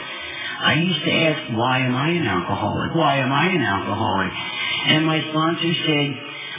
I 0.60 0.74
used 0.74 1.02
to 1.04 1.10
ask, 1.10 1.56
why 1.56 1.78
am 1.80 1.96
I 1.96 2.08
an 2.10 2.26
alcoholic? 2.26 2.94
Why 2.94 3.16
am 3.16 3.32
I 3.32 3.48
an 3.48 3.62
alcoholic? 3.62 4.32
And 4.92 5.06
my 5.06 5.20
sponsor 5.30 5.72
said, 5.86 6.08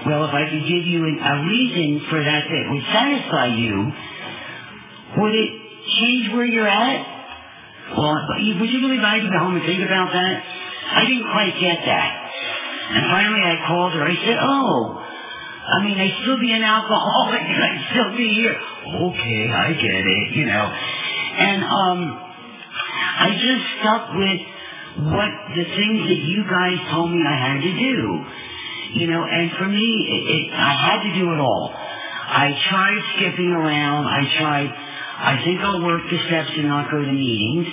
well, 0.06 0.26
if 0.26 0.34
I 0.34 0.50
could 0.50 0.66
give 0.66 0.86
you 0.90 1.06
a 1.06 1.36
reason 1.46 2.02
for 2.10 2.18
that 2.18 2.44
that 2.50 2.64
would 2.70 2.84
satisfy 2.90 3.48
you, 3.54 3.94
would 5.22 5.36
it 5.36 5.52
change 6.02 6.34
where 6.34 6.46
you're 6.46 6.68
at? 6.68 7.06
Well, 7.96 8.18
would 8.34 8.72
you 8.72 8.82
I 9.04 9.16
had 9.16 9.22
to 9.22 9.30
go 9.30 9.38
home 9.38 9.56
and 9.58 9.66
think 9.66 9.86
about 9.86 10.12
that? 10.14 10.36
I 10.98 11.06
didn't 11.06 11.30
quite 11.30 11.54
get 11.60 11.86
that. 11.86 12.32
And 12.90 13.06
finally 13.06 13.42
I 13.46 13.68
called 13.68 13.94
her. 13.94 14.04
I 14.04 14.16
said, 14.16 14.38
oh, 14.42 15.06
I 15.62 15.86
mean, 15.86 16.00
I'd 16.00 16.18
still 16.24 16.40
be 16.40 16.52
an 16.54 16.64
alcoholic 16.64 17.42
and 17.46 17.64
I'd 17.64 17.88
still 17.92 18.18
be 18.18 18.34
here. 18.34 18.56
Okay, 18.58 19.42
I 19.54 19.74
get 19.74 20.04
it, 20.10 20.28
you 20.34 20.46
know. 20.46 20.66
And 21.38 21.64
um, 21.64 22.31
I 23.20 23.30
just 23.36 23.64
stuck 23.80 24.14
with 24.16 24.40
what 25.12 25.32
the 25.56 25.64
things 25.64 26.00
that 26.08 26.22
you 26.28 26.44
guys 26.50 26.78
told 26.92 27.12
me 27.12 27.24
I 27.26 27.38
had 27.38 27.62
to 27.62 27.74
do. 27.74 28.26
You 29.00 29.08
know, 29.08 29.24
and 29.24 29.52
for 29.58 29.68
me, 29.68 29.88
it, 29.88 30.24
it, 30.36 30.54
I 30.54 30.74
had 30.76 31.00
to 31.04 31.12
do 31.16 31.32
it 31.32 31.40
all. 31.40 31.72
I 31.72 32.52
tried 32.70 33.00
skipping 33.16 33.52
around. 33.52 34.06
I 34.06 34.22
tried, 34.40 34.68
I 34.68 35.42
think 35.44 35.62
I'll 35.62 35.84
work 35.84 36.02
the 36.10 36.20
steps 36.28 36.52
and 36.58 36.68
not 36.68 36.92
go 36.92 37.00
to 37.00 37.12
meetings. 37.12 37.68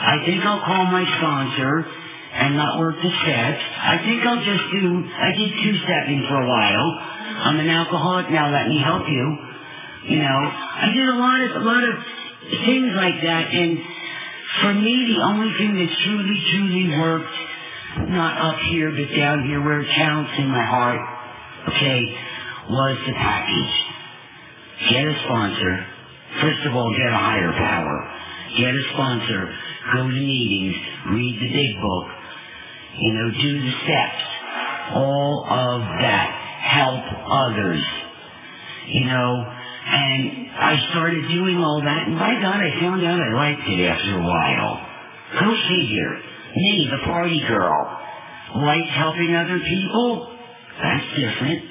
I 0.00 0.20
think 0.26 0.44
I'll 0.44 0.60
call 0.60 0.84
my 0.84 1.04
sponsor 1.16 1.86
and 2.34 2.56
not 2.56 2.78
work 2.78 2.96
the 2.96 3.12
steps. 3.22 3.62
I 3.78 3.98
think 4.04 4.26
I'll 4.26 4.44
just 4.44 4.64
do, 4.72 4.84
I 5.06 5.32
did 5.32 5.50
two-stepping 5.64 6.26
for 6.28 6.42
a 6.42 6.48
while. 6.48 6.88
I'm 7.46 7.60
an 7.60 7.68
alcoholic 7.68 8.28
now, 8.30 8.50
let 8.50 8.68
me 8.68 8.82
help 8.84 9.08
you. 9.08 9.38
You 10.12 10.18
know, 10.18 10.40
I 10.44 10.90
did 10.92 11.08
a 11.08 11.16
lot 11.16 11.40
of, 11.40 11.62
a 11.62 11.64
lot 11.64 11.84
of 11.84 11.94
things 12.66 12.92
like 12.96 13.22
that, 13.22 13.48
and 13.54 13.78
for 14.62 14.74
me, 14.74 15.14
the 15.14 15.22
only 15.24 15.52
thing 15.58 15.74
that 15.74 15.90
truly, 16.04 16.44
truly 16.52 16.98
worked, 16.98 17.36
not 18.10 18.54
up 18.54 18.60
here, 18.70 18.90
but 18.90 19.14
down 19.16 19.46
here 19.46 19.62
where 19.62 19.80
it 19.80 19.88
counts 19.96 20.32
in 20.38 20.48
my 20.48 20.64
heart, 20.64 21.00
okay, 21.68 22.02
was 22.70 22.98
the 23.06 23.12
package. 23.12 23.74
Get 24.90 25.04
a 25.06 25.14
sponsor. 25.24 25.86
First 26.40 26.66
of 26.66 26.74
all, 26.74 26.90
get 26.96 27.12
a 27.12 27.18
higher 27.18 27.52
power. 27.52 28.10
Get 28.58 28.74
a 28.74 28.82
sponsor. 28.92 29.54
Go 29.94 30.02
to 30.08 30.14
meetings. 30.14 30.76
Read 31.10 31.40
the 31.40 31.52
big 31.52 31.80
book 31.80 32.06
you 32.98 33.12
know, 33.12 33.30
do 33.30 33.60
the 33.60 33.72
steps, 33.82 34.22
all 34.94 35.46
of 35.48 35.80
that, 35.80 36.30
help 36.62 37.02
others, 37.28 37.82
you 38.86 39.04
know, 39.06 39.44
and 39.86 40.48
I 40.56 40.88
started 40.90 41.28
doing 41.28 41.58
all 41.58 41.82
that, 41.84 42.08
and 42.08 42.18
by 42.18 42.40
God, 42.40 42.56
I 42.56 42.80
found 42.80 43.04
out 43.04 43.20
I 43.20 43.32
liked 43.34 43.68
it 43.68 43.84
after 43.84 44.18
a 44.18 44.22
while. 44.22 44.86
Go 45.40 45.56
figure. 45.68 46.20
Me, 46.56 46.88
the 46.90 47.04
party 47.04 47.42
girl, 47.48 48.00
likes 48.56 48.90
helping 48.90 49.34
other 49.34 49.58
people. 49.58 50.38
That's 50.80 51.06
different, 51.18 51.64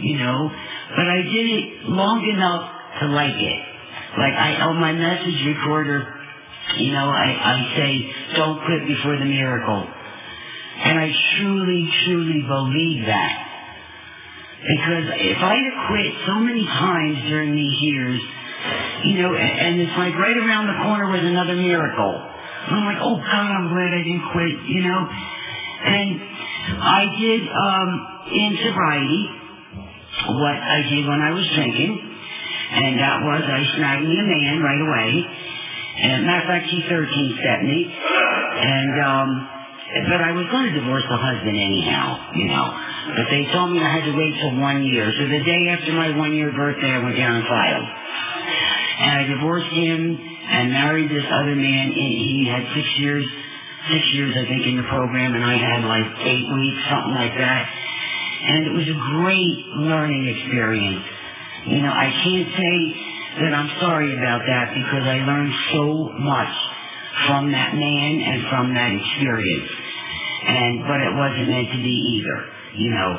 you 0.00 0.18
know. 0.18 0.50
But 0.96 1.08
I 1.08 1.22
did 1.22 1.46
it 1.48 1.84
long 1.88 2.20
enough 2.28 2.70
to 3.00 3.06
like 3.08 3.34
it. 3.34 3.62
Like 4.18 4.34
I, 4.34 4.60
on 4.60 4.76
my 4.76 4.92
message 4.92 5.46
recorder, 5.46 6.14
you 6.76 6.92
know, 6.92 7.08
I, 7.08 7.28
I 7.32 7.76
say, 7.76 8.36
don't 8.36 8.64
quit 8.66 8.86
before 8.86 9.16
the 9.16 9.24
miracle. 9.24 9.88
And 10.84 10.98
I 10.98 11.12
truly, 11.38 11.88
truly 12.04 12.42
believe 12.46 13.06
that. 13.06 13.51
Because 14.62 15.04
if 15.10 15.38
I 15.42 15.54
had 15.58 15.74
quit 15.90 16.10
so 16.26 16.34
many 16.38 16.64
times 16.64 17.18
during 17.26 17.56
these 17.56 17.78
years, 17.82 18.20
you 19.04 19.22
know, 19.22 19.34
and 19.34 19.80
it's 19.80 19.96
like 19.98 20.14
right 20.14 20.38
around 20.38 20.70
the 20.70 20.78
corner 20.86 21.10
was 21.10 21.24
another 21.24 21.56
miracle. 21.56 22.14
I'm 22.70 22.86
like, 22.86 23.02
oh 23.02 23.16
God, 23.18 23.50
I'm 23.50 23.68
glad 23.74 23.90
I 23.90 24.02
didn't 24.06 24.30
quit, 24.30 24.54
you 24.70 24.82
know. 24.86 25.02
And 25.02 26.08
I 26.78 27.02
did, 27.18 27.42
um, 27.50 27.90
in 28.30 28.50
sobriety, 28.62 29.22
what 30.30 30.54
I 30.54 30.78
did 30.88 31.08
when 31.10 31.20
I 31.20 31.30
was 31.34 31.46
drinking, 31.56 31.98
and 32.70 32.98
that 33.00 33.18
was 33.26 33.42
I 33.42 33.66
snagged 33.76 34.06
me 34.06 34.14
a 34.14 34.22
man 34.22 34.62
right 34.62 34.78
away. 34.78 35.10
And 36.06 36.26
matter 36.26 36.42
of 36.42 36.48
fact, 36.48 36.66
he 36.70 36.86
13 36.88 37.38
stepped 37.42 37.64
me. 37.64 37.90
And, 37.90 38.94
um, 39.02 39.48
but 39.92 40.20
I 40.24 40.32
was 40.32 40.48
going 40.48 40.72
to 40.72 40.74
divorce 40.80 41.04
the 41.04 41.20
husband 41.20 41.52
anyhow, 41.52 42.32
you 42.32 42.48
know. 42.48 42.66
But 43.12 43.28
they 43.28 43.44
told 43.52 43.72
me 43.72 43.80
I 43.84 44.00
had 44.00 44.04
to 44.08 44.16
wait 44.16 44.32
till 44.40 44.56
one 44.56 44.84
year. 44.88 45.12
So 45.12 45.28
the 45.28 45.44
day 45.44 45.68
after 45.68 45.92
my 45.92 46.16
one 46.16 46.32
year 46.32 46.48
birthday, 46.52 46.96
I 46.96 46.98
went 47.04 47.16
down 47.16 47.36
and 47.36 47.46
filed. 47.46 47.88
And 49.02 49.12
I 49.20 49.22
divorced 49.36 49.72
him 49.72 50.16
and 50.16 50.72
married 50.72 51.10
this 51.10 51.28
other 51.28 51.56
man. 51.56 51.92
He 51.92 52.48
had 52.48 52.72
six 52.72 52.88
years, 53.04 53.26
six 53.92 54.02
years 54.16 54.32
I 54.32 54.48
think 54.48 54.64
in 54.64 54.76
the 54.80 54.88
program, 54.88 55.34
and 55.34 55.44
I 55.44 55.56
had 55.60 55.84
like 55.84 56.08
eight 56.24 56.46
weeks, 56.48 56.80
something 56.88 57.14
like 57.14 57.36
that. 57.36 57.64
And 58.48 58.66
it 58.66 58.72
was 58.72 58.88
a 58.88 58.98
great 59.20 59.58
learning 59.76 60.24
experience. 60.24 61.04
You 61.66 61.82
know, 61.82 61.92
I 61.92 62.08
can't 62.24 62.48
say 62.48 62.76
that 63.44 63.52
I'm 63.54 63.70
sorry 63.80 64.16
about 64.16 64.40
that 64.46 64.72
because 64.72 65.04
I 65.04 65.20
learned 65.20 65.52
so 65.72 65.84
much 66.16 66.54
from 67.26 67.52
that 67.52 67.74
man 67.74 68.20
and 68.20 68.48
from 68.48 68.74
that 68.74 68.90
experience 68.92 69.70
and 70.42 70.82
but 70.82 70.98
it 70.98 71.14
wasn't 71.14 71.48
meant 71.48 71.70
to 71.70 71.80
be 71.80 71.96
either, 72.18 72.38
you 72.76 72.90
know. 72.90 73.10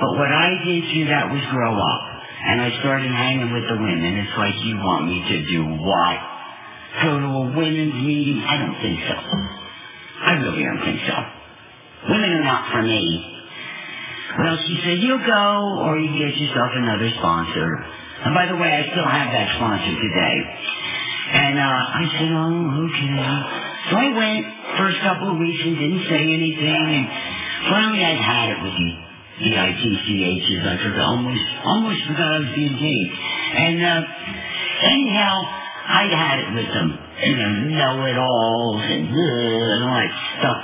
But 0.00 0.10
what 0.20 0.28
I 0.28 0.60
did 0.64 0.84
through 0.92 1.08
that 1.08 1.32
was 1.32 1.40
grow 1.50 1.72
up, 1.72 2.02
and 2.44 2.60
I 2.60 2.70
started 2.80 3.08
hanging 3.08 3.52
with 3.52 3.64
the 3.64 3.80
women. 3.80 4.12
It's 4.20 4.36
like 4.36 4.54
you 4.60 4.76
want 4.76 5.08
me 5.08 5.18
to 5.24 5.36
do 5.48 5.62
what? 5.80 6.18
Go 7.02 7.20
to 7.20 7.26
a 7.26 7.44
women's 7.56 7.96
meeting? 8.04 8.44
I 8.44 8.56
don't 8.60 8.78
think 8.80 9.00
so. 9.08 9.16
I 9.16 10.32
really 10.40 10.64
don't 10.64 10.84
think 10.84 11.00
so. 11.08 11.16
Women 12.12 12.30
are 12.40 12.44
not 12.44 12.72
for 12.72 12.82
me. 12.82 13.32
Well, 14.38 14.56
she 14.68 14.80
said, 14.84 14.98
you'll 15.00 15.24
go, 15.24 15.80
or 15.80 15.98
you 15.98 16.12
get 16.12 16.36
yourself 16.36 16.70
another 16.76 17.08
sponsor. 17.18 17.68
And 18.24 18.34
by 18.34 18.46
the 18.46 18.56
way, 18.56 18.68
I 18.68 18.82
still 18.92 19.08
have 19.08 19.32
that 19.32 19.56
sponsor 19.56 19.92
today. 19.96 20.36
And 21.26 21.58
uh, 21.58 21.62
I 21.62 22.02
said, 22.14 22.30
oh, 22.30 22.86
okay. 22.86 23.14
So 23.90 23.92
I 23.98 24.08
went, 24.14 24.42
first 24.78 24.98
couple 25.02 25.34
of 25.34 25.38
weeks 25.38 25.58
and 25.64 25.74
didn't 25.74 26.04
say 26.06 26.22
anything. 26.22 26.86
And 26.86 27.06
finally, 27.70 28.02
I'd 28.04 28.22
had 28.22 28.48
it 28.54 28.62
with 28.62 28.74
the 28.74 28.90
the 29.36 29.52
ITCHs. 29.52 30.64
I 30.64 30.76
forgot 30.80 31.12
almost 31.12 31.44
almost 31.64 32.00
forgot 32.08 32.24
I 32.24 32.38
was 32.40 32.52
being 32.56 32.72
gay. 32.72 33.02
And 33.52 33.84
uh, 33.84 34.00
anyhow, 34.88 35.34
I'd 35.86 36.14
had 36.14 36.38
it 36.40 36.50
with 36.56 36.70
them. 36.72 36.88
You 37.16 37.36
know, 37.36 37.52
know-it-alls 37.76 38.82
and, 38.84 39.08
uh, 39.08 39.72
and 39.72 39.84
all 39.84 39.96
that 39.96 40.14
stuff. 40.38 40.60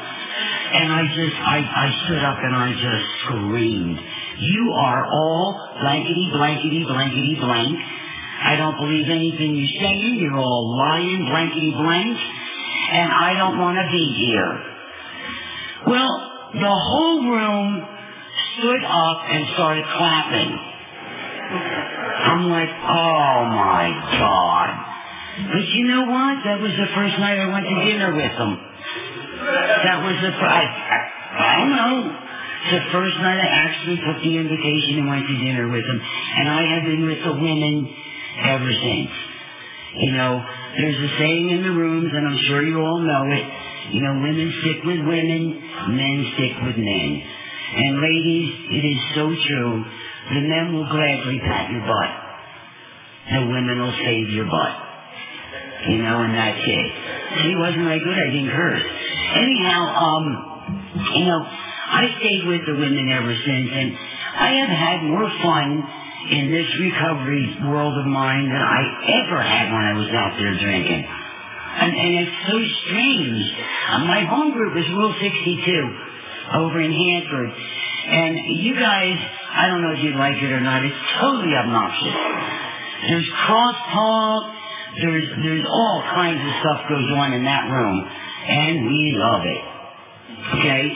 And 0.72 0.92
I 0.92 1.03
just, 1.14 1.37
I, 1.37 1.59
I 1.61 1.88
stood 2.05 2.25
up 2.25 2.38
and 2.40 2.55
I 2.57 2.72
just 2.72 3.05
screamed. 3.25 3.98
You 4.38 4.72
are 4.72 5.05
all 5.07 5.77
blankety, 5.81 6.31
blankety, 6.33 6.85
blankety, 6.85 7.37
blank. 7.40 7.79
I 8.44 8.57
don't 8.57 8.76
believe 8.76 9.09
anything 9.09 9.55
you're 9.55 9.81
saying. 9.81 10.18
You're 10.20 10.38
all 10.38 10.76
lying, 10.76 11.26
blankety, 11.31 11.70
blank 11.70 12.18
and 12.92 13.09
I 13.11 13.35
don't 13.35 13.59
want 13.59 13.78
to 13.81 13.87
be 13.90 14.05
here. 14.20 14.52
Well, 15.88 16.12
the 16.52 16.76
whole 16.76 17.24
room 17.24 17.88
stood 18.52 18.85
up 18.85 19.18
and 19.33 19.48
started 19.55 19.85
clapping. 19.96 20.52
I'm 22.22 22.50
like, 22.52 22.68
oh 22.68 23.38
my 23.48 23.88
God. 24.20 24.68
But 25.57 25.64
you 25.72 25.88
know 25.88 26.05
what? 26.05 26.44
That 26.44 26.61
was 26.61 26.72
the 26.76 26.88
first 26.94 27.16
night 27.18 27.40
I 27.40 27.48
went 27.48 27.64
to 27.64 27.76
dinner 27.81 28.14
with 28.14 28.35
them. 28.37 28.52
That 29.40 30.05
was 30.05 30.16
the 30.20 30.33
first, 30.37 30.52
I, 30.52 30.64
I 31.33 31.57
don't 31.64 31.76
know. 31.76 32.18
The 32.62 32.81
first 32.92 33.16
night 33.18 33.40
I 33.40 33.50
actually 33.66 33.96
took 33.96 34.22
the 34.22 34.37
invitation 34.37 35.00
and 35.00 35.09
went 35.09 35.26
to 35.26 35.37
dinner 35.37 35.66
with 35.68 35.83
them. 35.83 36.00
And 36.37 36.48
I 36.48 36.62
have 36.76 36.85
been 36.85 37.07
with 37.07 37.24
the 37.24 37.33
women 37.33 37.88
ever 38.40 38.70
since. 38.72 39.10
You 39.94 40.12
know, 40.12 40.40
there's 40.78 40.96
a 40.96 41.18
saying 41.18 41.50
in 41.50 41.62
the 41.62 41.72
rooms, 41.72 42.10
and 42.12 42.26
I'm 42.26 42.38
sure 42.48 42.62
you 42.62 42.80
all 42.80 43.00
know 43.00 43.24
it. 43.28 43.46
You 43.92 44.00
know, 44.00 44.14
women 44.14 44.48
stick 44.62 44.84
with 44.84 45.00
women, 45.04 45.42
men 45.96 46.32
stick 46.34 46.54
with 46.64 46.76
men. 46.76 47.10
And 47.76 48.00
ladies, 48.00 48.48
it 48.70 48.84
is 48.88 49.00
so 49.14 49.28
true. 49.28 49.84
The 50.32 50.40
men 50.48 50.72
will 50.72 50.88
gladly 50.88 51.40
pat 51.40 51.70
your 51.70 51.82
butt. 51.82 52.12
The 53.32 53.46
women 53.52 53.80
will 53.80 53.96
save 54.00 54.30
your 54.30 54.46
butt. 54.46 54.74
You 55.88 55.98
know, 55.98 56.22
and 56.22 56.34
that's 56.34 56.62
it. 56.62 56.92
See, 57.42 57.54
wasn't 57.56 57.88
I 57.88 57.98
good? 57.98 58.16
I 58.16 58.30
didn't 58.30 58.50
curse. 58.54 58.86
Anyhow, 59.34 59.82
um, 59.92 60.24
you 61.16 61.24
know, 61.26 61.40
I 61.42 62.06
stayed 62.18 62.46
with 62.46 62.62
the 62.64 62.74
women 62.80 63.08
ever 63.10 63.34
since, 63.34 63.68
and 63.72 63.92
I 63.92 64.50
have 64.64 64.68
had 64.68 65.02
more 65.04 65.28
fun 65.42 65.84
in 66.30 66.50
this 66.50 66.68
recovery 66.78 67.58
world 67.66 67.98
of 67.98 68.06
mine 68.06 68.48
than 68.48 68.62
I 68.62 68.82
ever 69.24 69.42
had 69.42 69.72
when 69.72 69.85
I 69.85 69.92
was 69.94 70.08
out 70.14 70.38
there 70.38 70.54
drinking. 70.58 71.02
And, 71.02 71.90
and 71.96 72.12
it's 72.20 72.37
so 72.46 72.58
strange. 72.87 73.42
Uh, 73.88 74.04
my 74.04 74.24
home 74.24 74.52
group 74.52 74.76
is 74.76 74.88
Rule 74.90 75.14
62 75.18 75.98
over 76.54 76.80
in 76.80 76.92
Hanford. 76.92 77.50
And 78.06 78.37
you 78.61 78.74
guys, 78.74 79.16
I 79.54 79.68
don't 79.68 79.82
know 79.82 79.92
if 79.92 80.04
you 80.04 80.14
like 80.14 80.37
it 80.37 80.52
or 80.52 80.61
not, 80.61 80.85
it's 80.85 81.02
totally 81.20 81.54
obnoxious. 81.54 82.14
There's 83.08 83.28
crosstalk, 83.46 84.54
there's, 85.00 85.28
there's 85.42 85.66
all 85.66 86.02
kinds 86.14 86.40
of 86.40 86.52
stuff 86.61 86.88
goes 86.88 87.08
on 87.16 87.32
in 87.32 87.44
that 87.44 87.70
room. 87.70 88.06
And 88.48 88.87
we 88.87 89.14
love 89.16 89.42
it. 89.46 89.62
Okay? 90.58 90.92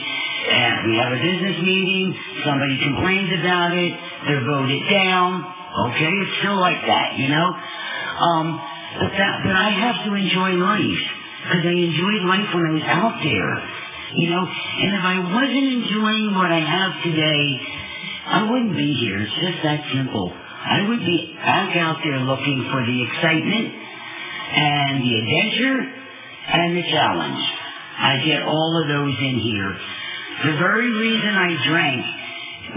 And 0.47 0.87
we 0.87 0.97
have 0.97 1.11
a 1.11 1.19
business 1.19 1.59
meeting, 1.59 2.15
somebody 2.45 2.79
complains 2.79 3.31
about 3.39 3.75
it, 3.75 3.91
they're 4.27 4.45
voted 4.47 4.83
down. 4.89 5.43
Okay, 5.91 6.07
it's 6.09 6.39
still 6.39 6.59
like 6.59 6.79
that, 6.87 7.19
you 7.19 7.27
know. 7.27 7.47
Um, 7.51 8.47
but 8.99 9.11
that, 9.11 9.35
but 9.43 9.55
I 9.55 9.69
have 9.69 10.05
to 10.07 10.15
enjoy 10.15 10.55
life 10.55 11.03
because 11.43 11.63
I 11.67 11.75
enjoyed 11.75 12.23
life 12.25 12.49
when 12.55 12.63
I 12.65 12.71
was 12.79 12.87
out 12.87 13.15
there, 13.21 13.51
you 14.15 14.29
know. 14.31 14.43
And 14.47 14.89
if 14.95 15.03
I 15.03 15.17
wasn't 15.19 15.67
enjoying 15.83 16.33
what 16.33 16.51
I 16.51 16.63
have 16.63 17.03
today, 17.03 17.43
I 18.27 18.49
wouldn't 18.49 18.75
be 18.75 18.93
here. 19.03 19.21
It's 19.21 19.35
just 19.35 19.63
that 19.63 19.83
simple. 19.93 20.31
I 20.31 20.87
would 20.87 20.99
be 20.99 21.35
back 21.35 21.75
out 21.77 21.99
there 22.03 22.19
looking 22.19 22.67
for 22.71 22.83
the 22.83 22.97
excitement 23.03 23.67
and 23.71 25.03
the 25.03 25.13
adventure 25.19 25.79
and 26.47 26.77
the 26.77 26.83
challenge. 26.91 27.43
I 27.99 28.23
get 28.25 28.43
all 28.43 28.81
of 28.81 28.87
those 28.87 29.15
in 29.19 29.39
here. 29.39 29.77
The 30.45 30.53
very 30.53 30.91
reason 30.91 31.29
I 31.33 31.49
drank 31.65 32.05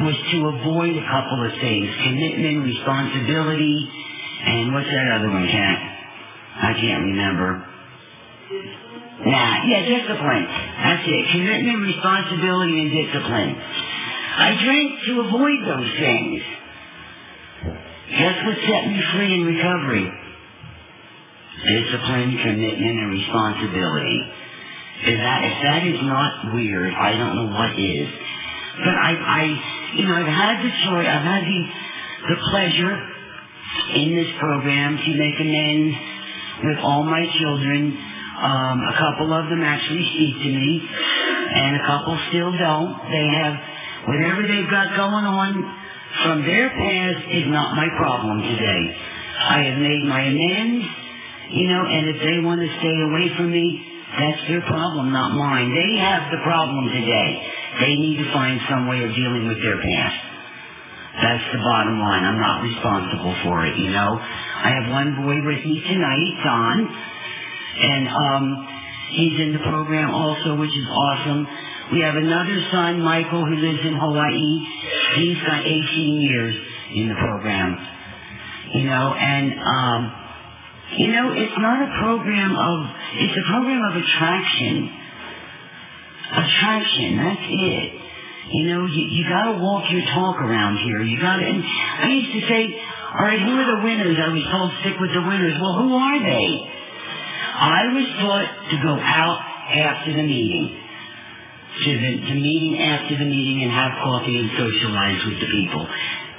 was 0.01 0.17
to 0.33 0.39
avoid 0.49 0.97
a 0.97 1.05
couple 1.05 1.45
of 1.45 1.53
things. 1.61 1.91
Commitment, 2.05 2.65
responsibility, 2.65 3.77
and 4.47 4.73
what's 4.73 4.89
that 4.89 5.09
other 5.21 5.29
one, 5.29 5.47
Cat? 5.47 5.79
I 6.57 6.73
can't 6.73 7.05
remember. 7.05 7.67
Nah, 9.27 9.65
yeah, 9.69 9.83
discipline. 9.85 10.47
That's 10.49 11.05
it. 11.05 11.23
Commitment, 11.33 11.83
responsibility, 11.85 12.81
and 12.81 12.91
discipline. 12.97 13.53
I 13.53 14.57
drank 14.65 15.05
to 15.05 15.21
avoid 15.29 15.59
those 15.69 15.91
things. 16.01 16.43
Guess 18.09 18.37
what 18.47 18.57
set 18.57 18.89
me 18.89 19.03
free 19.13 19.35
in 19.35 19.45
recovery? 19.45 20.09
Discipline, 21.69 22.39
commitment, 22.41 22.97
and 23.05 23.11
responsibility. 23.11 24.33
If 25.01 25.17
that, 25.17 25.41
if 25.45 25.57
that 25.65 25.83
is 25.87 26.01
not 26.03 26.55
weird, 26.55 26.93
I 26.93 27.13
don't 27.17 27.35
know 27.37 27.49
what 27.57 27.73
is. 27.79 28.09
But 28.85 28.95
I, 28.97 29.11
I, 29.17 29.43
you 29.97 30.05
know, 30.07 30.15
I've 30.15 30.29
had 30.29 30.57
the 30.61 30.71
choice, 30.85 31.09
I've 31.09 31.25
had 31.25 31.45
the, 31.45 31.61
the 32.29 32.37
pleasure 32.51 32.95
in 33.97 34.15
this 34.15 34.29
program 34.39 34.97
to 34.99 35.11
make 35.17 35.41
amends 35.41 35.97
with 36.65 36.79
all 36.85 37.05
my 37.05 37.25
children. 37.41 37.97
Um, 38.41 38.81
a 38.81 38.97
couple 38.97 39.33
of 39.33 39.49
them 39.49 39.63
actually 39.63 40.05
speak 40.17 40.35
to 40.45 40.51
me, 40.53 40.89
and 40.89 41.77
a 41.77 41.85
couple 41.87 42.19
still 42.29 42.53
don't. 42.57 42.93
They 43.11 43.27
have 43.41 43.55
whatever 44.09 44.43
they've 44.49 44.71
got 44.71 44.97
going 44.97 45.25
on 45.25 45.53
from 46.25 46.43
their 46.45 46.69
past 46.71 47.25
is 47.33 47.47
not 47.49 47.77
my 47.77 47.89
problem 47.97 48.43
today. 48.43 48.97
I 49.41 49.59
have 49.65 49.79
made 49.79 50.05
my 50.05 50.23
amends, 50.23 50.87
you 51.53 51.69
know, 51.69 51.85
and 51.85 52.09
if 52.09 52.17
they 52.23 52.39
want 52.45 52.61
to 52.61 52.69
stay 52.81 52.97
away 53.09 53.37
from 53.37 53.53
me, 53.53 53.90
that's 54.19 54.43
their 54.49 54.63
problem, 54.63 55.13
not 55.13 55.33
mine. 55.33 55.71
They 55.71 55.99
have 56.01 56.31
the 56.31 56.43
problem 56.43 56.89
today. 56.89 57.31
They 57.81 57.95
need 57.95 58.19
to 58.19 58.33
find 58.33 58.61
some 58.69 58.89
way 58.89 59.05
of 59.05 59.15
dealing 59.15 59.47
with 59.47 59.63
their 59.63 59.79
past. 59.79 60.19
That's 61.23 61.45
the 61.53 61.59
bottom 61.59 61.99
line. 61.99 62.25
I'm 62.25 62.41
not 62.41 62.63
responsible 62.63 63.35
for 63.45 63.67
it, 63.67 63.77
you 63.77 63.91
know. 63.91 64.19
I 64.19 64.71
have 64.81 64.91
one 64.91 65.15
boy 65.17 65.37
with 65.47 65.65
me 65.65 65.83
tonight, 65.87 66.33
Don, 66.43 66.77
and 67.81 68.09
um, 68.09 68.69
he's 69.11 69.41
in 69.41 69.53
the 69.53 69.59
program 69.71 70.11
also, 70.11 70.57
which 70.57 70.71
is 70.71 70.87
awesome. 70.87 71.47
We 71.93 72.01
have 72.03 72.15
another 72.15 72.59
son, 72.71 73.01
Michael, 73.03 73.45
who 73.45 73.57
lives 73.57 73.81
in 73.85 73.95
Hawaii. 73.95 74.67
He's 75.17 75.39
got 75.43 75.61
18 75.67 76.21
years 76.21 76.55
in 76.95 77.09
the 77.09 77.17
program, 77.17 77.77
you 78.75 78.85
know, 78.85 79.15
and 79.15 79.59
um, 79.59 80.13
you 80.99 81.13
know, 81.13 81.33
it's 81.33 81.59
not 81.59 81.79
a 81.83 81.91
program 82.03 82.51
of, 82.57 82.79
it's 83.15 83.37
a 83.37 83.47
program 83.51 83.83
of 83.91 83.95
attraction. 83.97 84.91
Attraction, 86.31 87.17
that's 87.17 87.47
it. 87.47 87.93
You 88.51 88.65
know, 88.67 88.87
you, 88.87 89.03
you 89.15 89.23
gotta 89.29 89.59
walk 89.63 89.91
your 89.91 90.03
talk 90.11 90.41
around 90.43 90.79
here. 90.79 91.03
You 91.03 91.21
gotta, 91.21 91.47
and 91.47 91.63
I 91.63 92.09
used 92.11 92.33
to 92.35 92.43
say, 92.51 92.75
alright, 93.15 93.39
who 93.39 93.55
are 93.55 93.77
the 93.77 93.83
winners? 93.85 94.19
I 94.19 94.29
was 94.35 94.43
told 94.51 94.73
stick 94.81 94.99
with 94.99 95.15
the 95.15 95.23
winners. 95.23 95.55
Well, 95.61 95.75
who 95.79 95.95
are 95.95 96.19
they? 96.19 96.49
I 97.61 97.93
was 97.95 98.07
taught 98.19 98.71
to 98.71 98.77
go 98.83 98.95
out 98.99 99.39
after 99.71 100.13
the 100.13 100.23
meeting. 100.23 100.77
To 101.71 101.91
the, 101.95 102.11
the 102.27 102.35
meeting 102.35 102.83
after 102.83 103.17
the 103.17 103.25
meeting 103.25 103.63
and 103.63 103.71
have 103.71 103.93
coffee 104.03 104.37
and 104.39 104.51
socialize 104.59 105.23
with 105.25 105.39
the 105.39 105.47
people. 105.47 105.87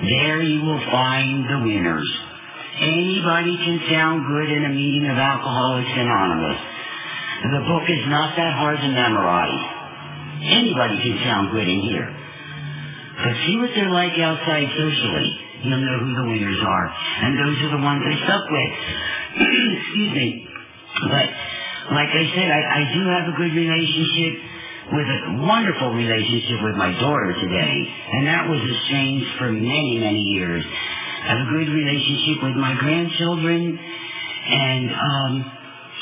There 0.02 0.42
you 0.44 0.62
will 0.66 0.84
find 0.92 1.46
the 1.48 1.60
winners. 1.64 2.10
Anybody 2.80 3.58
can 3.60 3.84
sound 3.92 4.24
good 4.32 4.48
in 4.48 4.64
a 4.64 4.70
meeting 4.72 5.04
of 5.12 5.18
Alcoholics 5.18 5.92
Anonymous. 5.92 6.60
The 7.44 7.64
book 7.68 7.84
is 7.90 8.04
not 8.08 8.38
that 8.38 8.54
hard 8.56 8.80
to 8.80 8.88
memorize. 8.88 9.60
Anybody 10.40 10.98
can 11.04 11.20
sound 11.26 11.52
good 11.52 11.68
in 11.68 11.82
here. 11.82 12.08
But 12.08 13.34
see 13.46 13.58
what 13.60 13.76
they're 13.76 13.92
like 13.92 14.16
outside 14.18 14.72
socially. 14.72 15.30
You'll 15.68 15.84
know 15.84 16.00
who 16.00 16.12
the 16.16 16.28
winners 16.32 16.62
are. 16.64 16.88
And 16.88 17.38
those 17.38 17.58
are 17.66 17.72
the 17.76 17.84
ones 17.84 18.02
I 18.08 18.16
stuck 18.24 18.46
with. 18.50 18.72
Excuse 19.78 20.12
me. 20.16 20.48
But 21.12 21.28
like 21.92 22.10
I 22.10 22.24
said, 22.34 22.50
I, 22.50 22.62
I 22.62 22.82
do 22.96 23.02
have 23.04 23.26
a 23.30 23.36
good 23.38 23.52
relationship 23.52 24.34
with 24.96 25.08
a 25.08 25.20
wonderful 25.44 25.92
relationship 25.94 26.64
with 26.64 26.76
my 26.76 26.92
daughter 27.00 27.36
today. 27.36 27.76
And 28.16 28.28
that 28.28 28.48
was 28.50 28.60
estranged 28.64 29.28
for 29.38 29.52
many, 29.52 30.00
many 30.00 30.24
years 30.24 30.66
have 31.22 31.38
a 31.38 31.48
good 31.54 31.70
relationship 31.70 32.44
with 32.44 32.56
my 32.58 32.74
grandchildren, 32.80 33.78
and 33.78 34.90
um, 34.90 35.34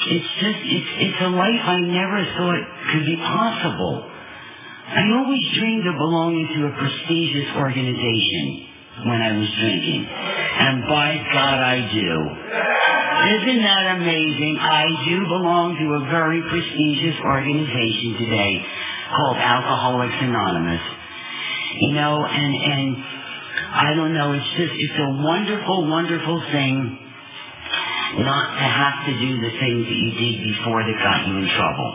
it's 0.08 0.32
just 0.40 0.60
it's 0.64 0.92
it's 0.96 1.20
a 1.22 1.30
life 1.30 1.60
I 1.60 1.80
never 1.84 2.20
thought 2.40 2.64
could 2.92 3.06
be 3.06 3.18
possible. 3.18 4.08
I 4.90 5.04
always 5.20 5.44
dreamed 5.60 5.86
of 5.86 5.96
belonging 5.98 6.48
to 6.56 6.60
a 6.68 6.72
prestigious 6.72 7.52
organization 7.56 8.66
when 9.06 9.22
I 9.22 9.32
was 9.38 9.50
drinking, 9.60 10.08
and 10.08 10.82
by 10.88 11.20
God, 11.34 11.58
I 11.60 11.78
do. 11.92 12.12
Isn't 13.20 13.62
that 13.62 13.86
amazing? 14.00 14.58
I 14.60 14.88
do 15.04 15.28
belong 15.28 15.76
to 15.76 15.86
a 16.00 16.02
very 16.10 16.42
prestigious 16.42 17.20
organization 17.20 18.16
today 18.24 18.66
called 19.12 19.36
Alcoholics 19.36 20.16
Anonymous. 20.22 20.82
You 21.80 21.94
know, 21.94 22.26
and 22.26 22.54
and 22.56 23.19
I 23.70 23.94
don't 23.96 24.14
know. 24.14 24.34
It's 24.34 24.52
just, 24.58 24.74
it's 24.74 24.98
a 24.98 25.10
wonderful, 25.22 25.88
wonderful 25.90 26.42
thing 26.52 26.98
not 28.18 28.48
to 28.58 28.66
have 28.66 29.06
to 29.06 29.14
do 29.14 29.32
the 29.38 29.54
things 29.62 29.86
that 29.86 30.00
you 30.02 30.12
did 30.18 30.36
before 30.58 30.82
that 30.82 30.98
got 30.98 31.28
you 31.28 31.38
in 31.38 31.48
trouble. 31.54 31.90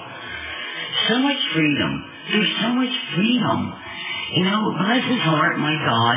So 1.08 1.18
much 1.18 1.40
freedom. 1.52 2.04
There's 2.30 2.54
so 2.62 2.68
much 2.78 2.94
freedom. 3.16 3.74
You 4.32 4.44
know, 4.44 4.72
bless 4.78 5.04
his 5.04 5.20
heart, 5.26 5.58
my 5.58 5.74
God. 5.74 6.16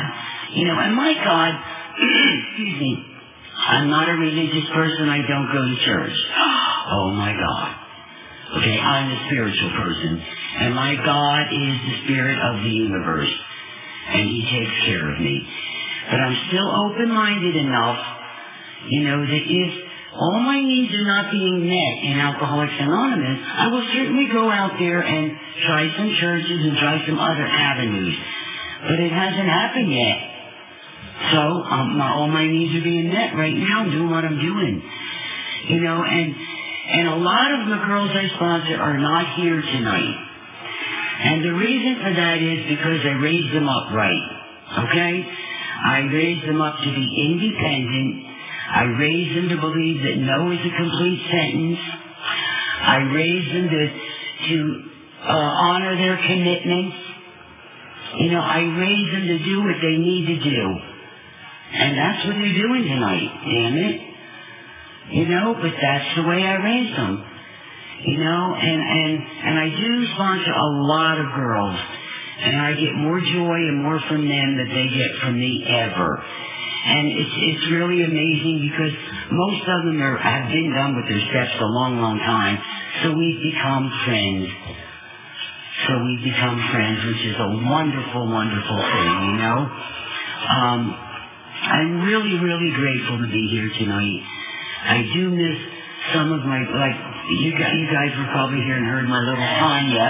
You 0.54 0.64
know, 0.66 0.78
and 0.78 0.94
my 0.94 1.12
God, 1.14 1.52
excuse 1.98 2.78
me, 2.78 3.04
I'm 3.58 3.90
not 3.90 4.08
a 4.08 4.14
religious 4.14 4.70
person. 4.72 5.08
I 5.08 5.26
don't 5.26 5.50
go 5.52 5.60
to 5.60 5.76
church. 5.84 6.16
Oh 6.90 7.10
my 7.10 7.34
God. 7.36 7.76
Okay, 8.56 8.78
I'm 8.80 9.12
a 9.12 9.26
spiritual 9.26 9.70
person. 9.76 10.24
And 10.60 10.74
my 10.74 10.94
God 10.96 11.42
is 11.52 11.74
the 11.84 12.04
spirit 12.04 12.38
of 12.40 12.64
the 12.64 12.70
universe 12.70 13.28
and 14.08 14.28
he 14.28 14.40
takes 14.48 14.74
care 14.86 15.12
of 15.14 15.20
me. 15.20 15.46
But 16.10 16.20
I'm 16.20 16.36
still 16.48 16.68
open-minded 16.88 17.56
enough, 17.56 18.00
you 18.88 19.04
know, 19.04 19.20
that 19.20 19.44
if 19.44 19.72
all 20.14 20.40
my 20.40 20.60
needs 20.60 20.94
are 20.94 21.04
not 21.04 21.30
being 21.30 21.68
met 21.68 21.94
in 22.02 22.18
Alcoholics 22.18 22.72
Anonymous, 22.80 23.38
I 23.44 23.68
will 23.68 23.86
certainly 23.92 24.26
go 24.32 24.50
out 24.50 24.78
there 24.78 25.00
and 25.02 25.36
try 25.66 25.92
some 25.96 26.16
churches 26.18 26.60
and 26.64 26.78
try 26.78 27.04
some 27.06 27.18
other 27.18 27.46
avenues. 27.46 28.16
But 28.88 29.00
it 29.00 29.12
hasn't 29.12 29.48
happened 29.48 29.92
yet. 29.92 30.18
So 31.32 31.38
um, 31.38 31.98
my, 31.98 32.14
all 32.14 32.28
my 32.28 32.46
needs 32.46 32.74
are 32.74 32.84
being 32.84 33.12
met 33.12 33.34
right 33.34 33.54
now. 33.54 33.82
I'm 33.82 33.90
doing 33.90 34.10
what 34.10 34.24
I'm 34.24 34.38
doing. 34.38 34.82
You 35.68 35.80
know, 35.80 36.02
and 36.02 36.34
and 36.88 37.08
a 37.08 37.16
lot 37.16 37.60
of 37.60 37.68
the 37.68 37.84
girls 37.84 38.10
I 38.14 38.34
sponsor 38.34 38.80
are 38.80 38.96
not 38.96 39.34
here 39.36 39.60
tonight. 39.60 40.27
And 41.18 41.44
the 41.44 41.54
reason 41.54 42.02
for 42.02 42.14
that 42.14 42.38
is 42.38 42.78
because 42.78 43.00
I 43.04 43.18
raised 43.18 43.54
them 43.54 43.68
up 43.68 43.90
right. 43.92 44.26
Okay? 44.86 45.26
I 45.86 45.98
raised 46.12 46.46
them 46.46 46.60
up 46.60 46.78
to 46.78 46.90
be 46.94 47.06
independent. 47.30 48.26
I 48.70 48.84
raised 48.84 49.36
them 49.36 49.48
to 49.48 49.60
believe 49.60 50.02
that 50.02 50.16
no 50.18 50.50
is 50.52 50.60
a 50.60 50.76
complete 50.76 51.22
sentence. 51.30 51.78
I 52.82 52.96
raised 53.14 53.50
them 53.54 53.68
to, 53.68 53.82
to 54.48 54.82
uh, 55.24 55.50
honor 55.72 55.96
their 55.96 56.16
commitments. 56.16 56.96
You 58.18 58.30
know, 58.32 58.40
I 58.40 58.60
raised 58.60 59.14
them 59.14 59.26
to 59.26 59.38
do 59.44 59.62
what 59.62 59.76
they 59.82 59.96
need 59.96 60.26
to 60.26 60.50
do. 60.50 60.78
And 61.72 61.98
that's 61.98 62.26
what 62.26 62.34
they're 62.34 62.62
doing 62.62 62.84
tonight, 62.84 63.30
damn 63.44 63.76
it. 63.76 64.00
You 65.10 65.26
know, 65.28 65.54
but 65.54 65.72
that's 65.80 66.16
the 66.16 66.22
way 66.22 66.42
I 66.42 66.56
raised 66.62 66.96
them. 66.96 67.24
You 68.04 68.18
know, 68.18 68.54
and, 68.54 68.80
and, 68.80 69.12
and 69.18 69.58
I 69.58 69.68
do 69.74 70.06
sponsor 70.14 70.52
a 70.52 70.70
lot 70.86 71.18
of 71.18 71.26
girls. 71.34 71.78
And 72.40 72.54
I 72.54 72.72
get 72.74 72.94
more 72.94 73.18
joy 73.18 73.58
and 73.66 73.82
more 73.82 73.98
from 74.08 74.22
them 74.22 74.48
than 74.56 74.68
they 74.68 74.88
get 74.94 75.10
from 75.20 75.34
me 75.38 75.66
ever. 75.66 76.22
And 76.86 77.08
it's, 77.10 77.34
it's 77.34 77.70
really 77.72 78.04
amazing 78.04 78.70
because 78.70 78.94
most 79.32 79.62
of 79.66 79.84
them 79.90 80.00
are, 80.00 80.16
have 80.16 80.46
been 80.46 80.70
done 80.70 80.94
with 80.94 81.10
their 81.10 81.18
steps 81.18 81.58
a 81.58 81.66
long, 81.66 81.98
long 81.98 82.18
time. 82.18 82.62
So 83.02 83.18
we've 83.18 83.42
become 83.42 83.90
friends. 84.06 84.46
So 85.86 85.92
we've 86.06 86.22
become 86.22 86.62
friends, 86.70 87.02
which 87.02 87.22
is 87.26 87.36
a 87.38 87.50
wonderful, 87.66 88.30
wonderful 88.30 88.78
thing, 88.78 89.10
you 89.34 89.36
know. 89.42 89.58
Um, 90.46 90.80
I'm 90.94 92.02
really, 92.06 92.38
really 92.38 92.70
grateful 92.70 93.18
to 93.18 93.26
be 93.26 93.48
here 93.50 93.70
tonight. 93.78 94.22
I 94.86 95.02
do 95.12 95.30
miss 95.30 95.58
some 96.14 96.32
of 96.32 96.40
my, 96.46 96.60
like, 96.62 96.96
you 97.42 97.52
guys, 97.52 97.74
you 97.74 97.88
guys 97.90 98.10
were 98.16 98.30
probably 98.32 98.62
here 98.62 98.76
and 98.76 98.86
heard 98.86 99.08
my 99.08 99.20
little 99.20 99.44
Tanya 99.44 100.06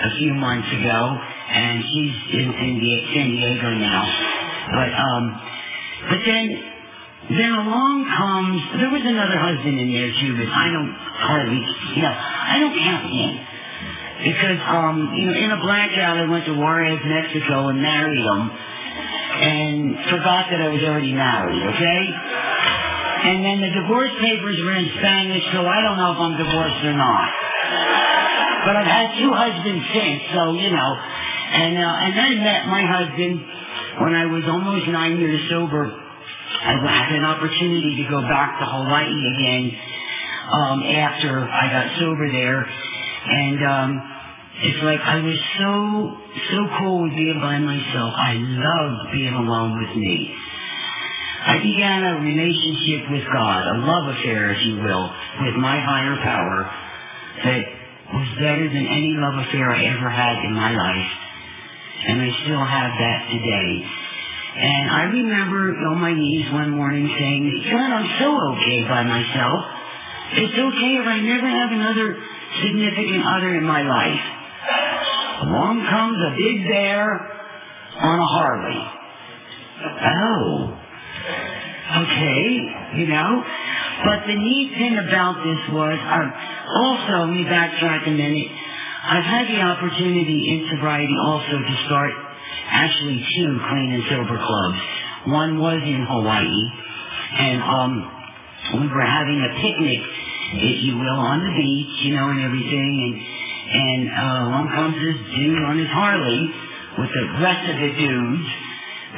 a 0.00 0.10
few 0.18 0.34
months 0.34 0.68
ago, 0.72 1.00
and 1.50 1.84
she's 1.84 2.16
in, 2.40 2.48
in 2.50 2.72
San 3.14 3.26
Diego 3.30 3.68
now. 3.76 4.02
But, 4.72 4.90
um, 4.96 5.24
but 6.08 6.20
then, 6.24 6.46
then 7.36 7.52
along 7.52 8.08
comes, 8.16 8.80
there 8.80 8.90
was 8.90 9.02
another 9.04 9.38
husband 9.38 9.78
in 9.78 9.92
there 9.92 10.12
too, 10.20 10.32
but 10.40 10.48
I 10.48 10.66
don't 10.72 10.94
hardly, 10.94 11.60
you 11.96 12.02
know, 12.02 12.16
I 12.16 12.58
don't 12.58 12.74
count 12.74 13.06
him. 13.12 13.32
Because, 14.20 14.60
um, 14.68 15.14
you 15.16 15.26
know, 15.26 15.36
in 15.36 15.50
a 15.50 15.60
blackout, 15.60 16.16
I 16.18 16.28
went 16.28 16.44
to 16.44 16.54
Juarez, 16.54 17.00
Mexico 17.04 17.68
and 17.68 17.80
married 17.80 18.20
him 18.20 18.50
and 19.40 19.96
forgot 20.10 20.50
that 20.50 20.60
I 20.60 20.68
was 20.68 20.82
already 20.82 21.14
married, 21.14 21.62
okay? 21.72 22.02
And 23.20 23.44
then 23.44 23.60
the 23.60 23.72
divorce 23.82 24.10
papers 24.20 24.56
were 24.64 24.76
in 24.76 24.88
Spanish, 24.96 25.44
so 25.52 25.66
I 25.66 25.82
don't 25.82 25.98
know 25.98 26.12
if 26.12 26.20
I'm 26.20 26.36
divorced 26.40 26.84
or 26.84 26.96
not. 26.96 27.28
But 28.64 28.76
I've 28.76 28.88
had 28.88 29.18
two 29.18 29.32
husbands 29.32 29.84
since, 29.92 30.22
so, 30.32 30.52
you 30.56 30.70
know. 30.70 30.90
And, 31.50 31.76
uh, 31.76 32.04
and 32.04 32.12
then 32.16 32.44
met 32.44 32.66
my 32.66 32.84
husband 32.86 33.44
when 34.00 34.14
I 34.14 34.24
was 34.26 34.44
almost 34.48 34.88
nine 34.88 35.18
years 35.18 35.40
sober. 35.50 35.92
I 35.92 36.72
had 36.76 37.12
an 37.16 37.24
opportunity 37.24 38.04
to 38.04 38.10
go 38.10 38.20
back 38.22 38.58
to 38.60 38.64
Hawaii 38.64 39.20
again 39.36 39.72
um, 40.52 40.82
after 40.82 41.44
I 41.48 41.64
got 41.72 41.98
sober 41.98 42.30
there. 42.30 42.64
And 42.64 43.58
um, 43.66 43.90
it's 44.62 44.82
like 44.84 45.00
I 45.00 45.20
was 45.20 45.38
so, 45.58 46.16
so 46.52 46.58
cool 46.78 47.02
with 47.04 47.12
being 47.12 47.40
by 47.40 47.58
myself. 47.58 48.12
I 48.16 48.34
loved 48.36 49.12
being 49.12 49.34
alone 49.34 49.76
with 49.80 49.96
me. 49.96 50.34
I 51.40 51.56
began 51.62 52.04
a 52.04 52.20
relationship 52.20 53.10
with 53.10 53.24
God, 53.32 53.60
a 53.64 53.76
love 53.80 54.14
affair, 54.14 54.52
if 54.52 54.60
you 54.66 54.76
will, 54.76 55.10
with 55.40 55.56
my 55.56 55.80
higher 55.80 56.16
power 56.20 56.70
that 57.44 57.62
was 58.12 58.28
better 58.36 58.68
than 58.68 58.86
any 58.86 59.16
love 59.16 59.40
affair 59.48 59.70
I 59.72 59.84
ever 59.96 60.10
had 60.10 60.44
in 60.44 60.52
my 60.52 60.72
life. 60.72 61.10
And 62.08 62.20
I 62.20 62.28
still 62.44 62.64
have 62.64 62.92
that 62.92 63.20
today. 63.32 63.72
And 64.56 64.90
I 64.90 65.02
remember 65.04 65.72
on 65.88 66.00
my 66.00 66.12
knees 66.12 66.52
one 66.52 66.70
morning 66.70 67.08
saying, 67.08 67.62
John, 67.70 67.92
I'm 67.92 68.10
so 68.20 68.28
okay 68.52 68.84
by 68.88 69.04
myself. 69.04 69.60
It's 70.32 70.58
okay 70.58 70.92
if 71.00 71.06
I 71.06 71.20
never 71.20 71.48
have 71.48 71.70
another 71.72 72.16
significant 72.62 73.24
other 73.24 73.54
in 73.56 73.64
my 73.64 73.82
life. 73.82 74.20
Along 75.42 75.86
comes 75.88 76.18
a 76.20 76.36
big 76.36 76.68
bear 76.68 77.16
on 77.96 78.18
a 78.18 78.26
Harley. 78.26 78.82
Oh. 80.04 80.79
Okay, 81.20 82.42
you 82.96 83.06
know. 83.08 83.44
But 84.04 84.26
the 84.26 84.34
neat 84.34 84.72
thing 84.78 84.96
about 84.96 85.42
this 85.44 85.74
was, 85.74 85.98
um, 85.98 86.28
also, 86.80 87.26
let 87.26 87.34
me 87.34 87.44
backtrack 87.44 88.06
a 88.06 88.10
minute. 88.10 88.48
I've 89.02 89.24
had 89.24 89.48
the 89.48 89.60
opportunity 89.60 90.40
in 90.54 90.68
sobriety 90.70 91.14
also 91.24 91.58
to 91.58 91.74
start 91.86 92.12
actually 92.70 93.18
two 93.36 93.58
clean 93.68 93.92
and 93.92 94.04
sober 94.08 94.38
clubs. 94.38 94.78
One 95.26 95.58
was 95.58 95.82
in 95.84 96.06
Hawaii, 96.08 96.62
and 97.38 97.62
um, 97.62 97.92
we 98.80 98.86
were 98.88 99.04
having 99.04 99.40
a 99.40 99.52
picnic, 99.60 100.00
if 100.54 100.84
you 100.84 100.96
will, 100.96 101.20
on 101.20 101.40
the 101.44 101.52
beach, 101.56 102.04
you 102.04 102.16
know, 102.16 102.28
and 102.30 102.40
everything, 102.44 102.92
and 103.04 103.40
and 103.70 104.10
uh, 104.10 104.50
along 104.50 104.66
comes 104.74 104.94
this 104.98 105.36
dude 105.36 105.62
on 105.62 105.78
his 105.78 105.88
Harley 105.88 106.50
with 106.98 107.10
the 107.10 107.24
rest 107.42 107.70
of 107.70 107.76
the 107.78 107.92
dudes. 107.98 108.48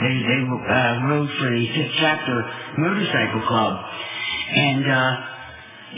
They 0.00 0.14
they 0.24 0.40
uh, 0.40 1.04
rode 1.04 1.28
for 1.36 1.50
the 1.52 1.64
Fifth 1.68 1.94
Chapter 2.00 2.36
Motorcycle 2.78 3.44
Club, 3.44 3.76
and 3.76 4.84
uh, 4.88 5.10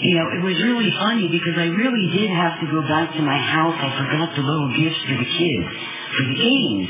you 0.03 0.19
know 0.19 0.27
it 0.35 0.43
was 0.43 0.59
really 0.67 0.91
funny 0.99 1.31
because 1.31 1.55
I 1.55 1.71
really 1.71 2.11
did 2.11 2.31
have 2.31 2.59
to 2.59 2.67
go 2.75 2.83
back 2.91 3.15
to 3.15 3.23
my 3.23 3.39
house. 3.39 3.79
I 3.79 3.91
forgot 3.95 4.35
the 4.35 4.43
little 4.43 4.75
gifts 4.75 4.99
for 5.07 5.15
the 5.15 5.31
kids 5.31 5.69
for 6.11 6.25
the 6.27 6.37
games, 6.43 6.89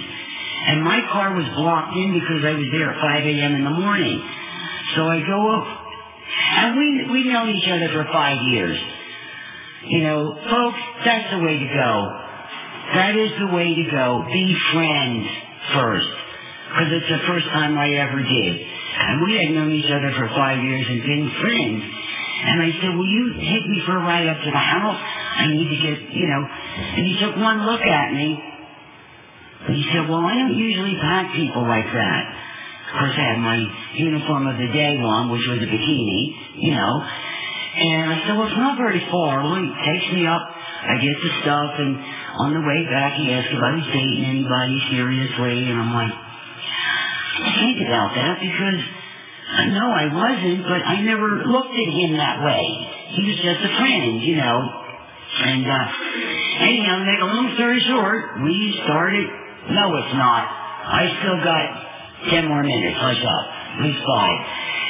and 0.73 0.83
my 0.83 1.05
car 1.13 1.37
was 1.37 1.45
blocked 1.61 1.93
in 1.93 2.17
because 2.17 2.41
I 2.41 2.57
was 2.57 2.69
there 2.73 2.89
at 2.89 2.97
5 2.97 3.27
a.m. 3.29 3.53
in 3.53 3.65
the 3.65 3.77
morning. 3.77 4.25
So 4.97 5.05
I 5.05 5.21
go 5.21 5.61
up, 5.61 5.67
and 6.57 6.79
we 6.79 6.89
we 7.13 7.29
known 7.29 7.51
each 7.53 7.69
other 7.69 7.93
for 7.93 8.09
five 8.13 8.41
years. 8.49 8.81
You 9.93 10.01
know, 10.09 10.41
folks, 10.41 10.81
that's 11.05 11.37
the 11.37 11.45
way 11.45 11.59
to 11.61 11.69
go. 11.69 11.93
That 12.97 13.17
is 13.17 13.31
the 13.45 13.53
way 13.53 13.75
to 13.77 13.85
go. 13.93 14.25
Be 14.33 14.57
friends 14.73 15.29
first. 15.75 16.24
Because 16.75 16.91
it's 16.91 17.07
the 17.07 17.23
first 17.31 17.47
time 17.55 17.79
I 17.79 17.87
ever 18.03 18.19
did. 18.19 18.55
And 18.59 19.23
we 19.23 19.39
had 19.39 19.55
known 19.55 19.71
each 19.71 19.87
other 19.95 20.11
for 20.19 20.27
five 20.35 20.59
years 20.59 20.83
and 20.91 21.07
been 21.07 21.31
friends. 21.39 21.83
And 21.87 22.63
I 22.67 22.71
said, 22.83 22.91
will 22.99 23.07
you 23.07 23.25
take 23.39 23.63
me 23.71 23.79
for 23.87 23.95
a 23.95 24.03
ride 24.03 24.27
up 24.27 24.43
to 24.43 24.51
the 24.51 24.59
house? 24.59 24.99
I 24.99 25.47
need 25.55 25.71
to 25.71 25.79
get, 25.87 25.97
you 26.11 26.27
know. 26.27 26.43
And 26.43 27.07
he 27.07 27.15
took 27.23 27.37
one 27.39 27.63
look 27.63 27.81
at 27.81 28.13
me. 28.13 28.43
And 29.71 29.77
he 29.77 29.87
said, 29.95 30.11
well, 30.11 30.27
I 30.27 30.35
don't 30.35 30.59
usually 30.59 30.99
pack 30.99 31.33
people 31.35 31.63
like 31.63 31.87
that. 31.87 32.23
Of 32.91 32.99
course, 32.99 33.15
I 33.17 33.23
had 33.23 33.39
my 33.39 33.59
uniform 33.95 34.47
of 34.51 34.59
the 34.59 34.69
day 34.75 34.99
on, 34.99 35.31
which 35.31 35.47
was 35.47 35.63
a 35.63 35.71
bikini, 35.71 36.23
you 36.59 36.75
know. 36.75 36.95
And 37.75 38.13
I 38.13 38.19
said, 38.27 38.35
well, 38.37 38.47
it's 38.51 38.59
not 38.59 38.79
very 38.79 39.03
far. 39.11 39.43
Well, 39.43 39.63
he 39.63 39.71
takes 39.71 40.13
me 40.13 40.27
up. 40.27 40.43
I 40.43 40.99
get 41.01 41.17
the 41.23 41.33
stuff, 41.41 41.71
and 41.79 41.97
on 42.45 42.53
the 42.53 42.61
way 42.61 42.85
back, 42.91 43.15
he 43.15 43.33
asks 43.33 43.49
if 43.51 43.63
I 43.63 43.73
was 43.73 43.87
dating 43.89 44.27
anybody 44.27 44.77
seriously, 44.91 45.71
and 45.71 45.81
I'm 45.81 45.95
like, 45.95 46.13
think 47.43 47.83
about 47.87 48.15
that 48.15 48.41
because 48.41 48.81
I 49.55 49.67
know 49.67 49.89
I 49.91 50.07
wasn't, 50.15 50.63
but 50.65 50.81
I 50.83 51.01
never 51.03 51.45
looked 51.47 51.75
at 51.75 51.91
him 51.93 52.17
that 52.17 52.45
way. 52.45 52.65
He 53.15 53.23
was 53.29 53.37
just 53.37 53.61
a 53.65 53.73
friend, 53.79 54.23
you 54.23 54.37
know. 54.37 54.59
And 55.35 55.67
uh, 55.67 55.87
anyhow, 56.63 57.05
make 57.05 57.21
a 57.21 57.27
long 57.27 57.53
story 57.55 57.81
short, 57.87 58.43
we 58.43 58.81
started. 58.85 59.27
No, 59.71 59.97
it's 59.97 60.15
not. 60.15 60.43
I 60.85 61.03
still 61.21 61.39
got 61.43 62.31
ten 62.31 62.49
more 62.49 62.63
minutes. 62.63 62.97
Hush 62.99 63.23
up. 63.25 63.45
At 63.79 63.83
least 63.83 64.03
five. 64.07 64.39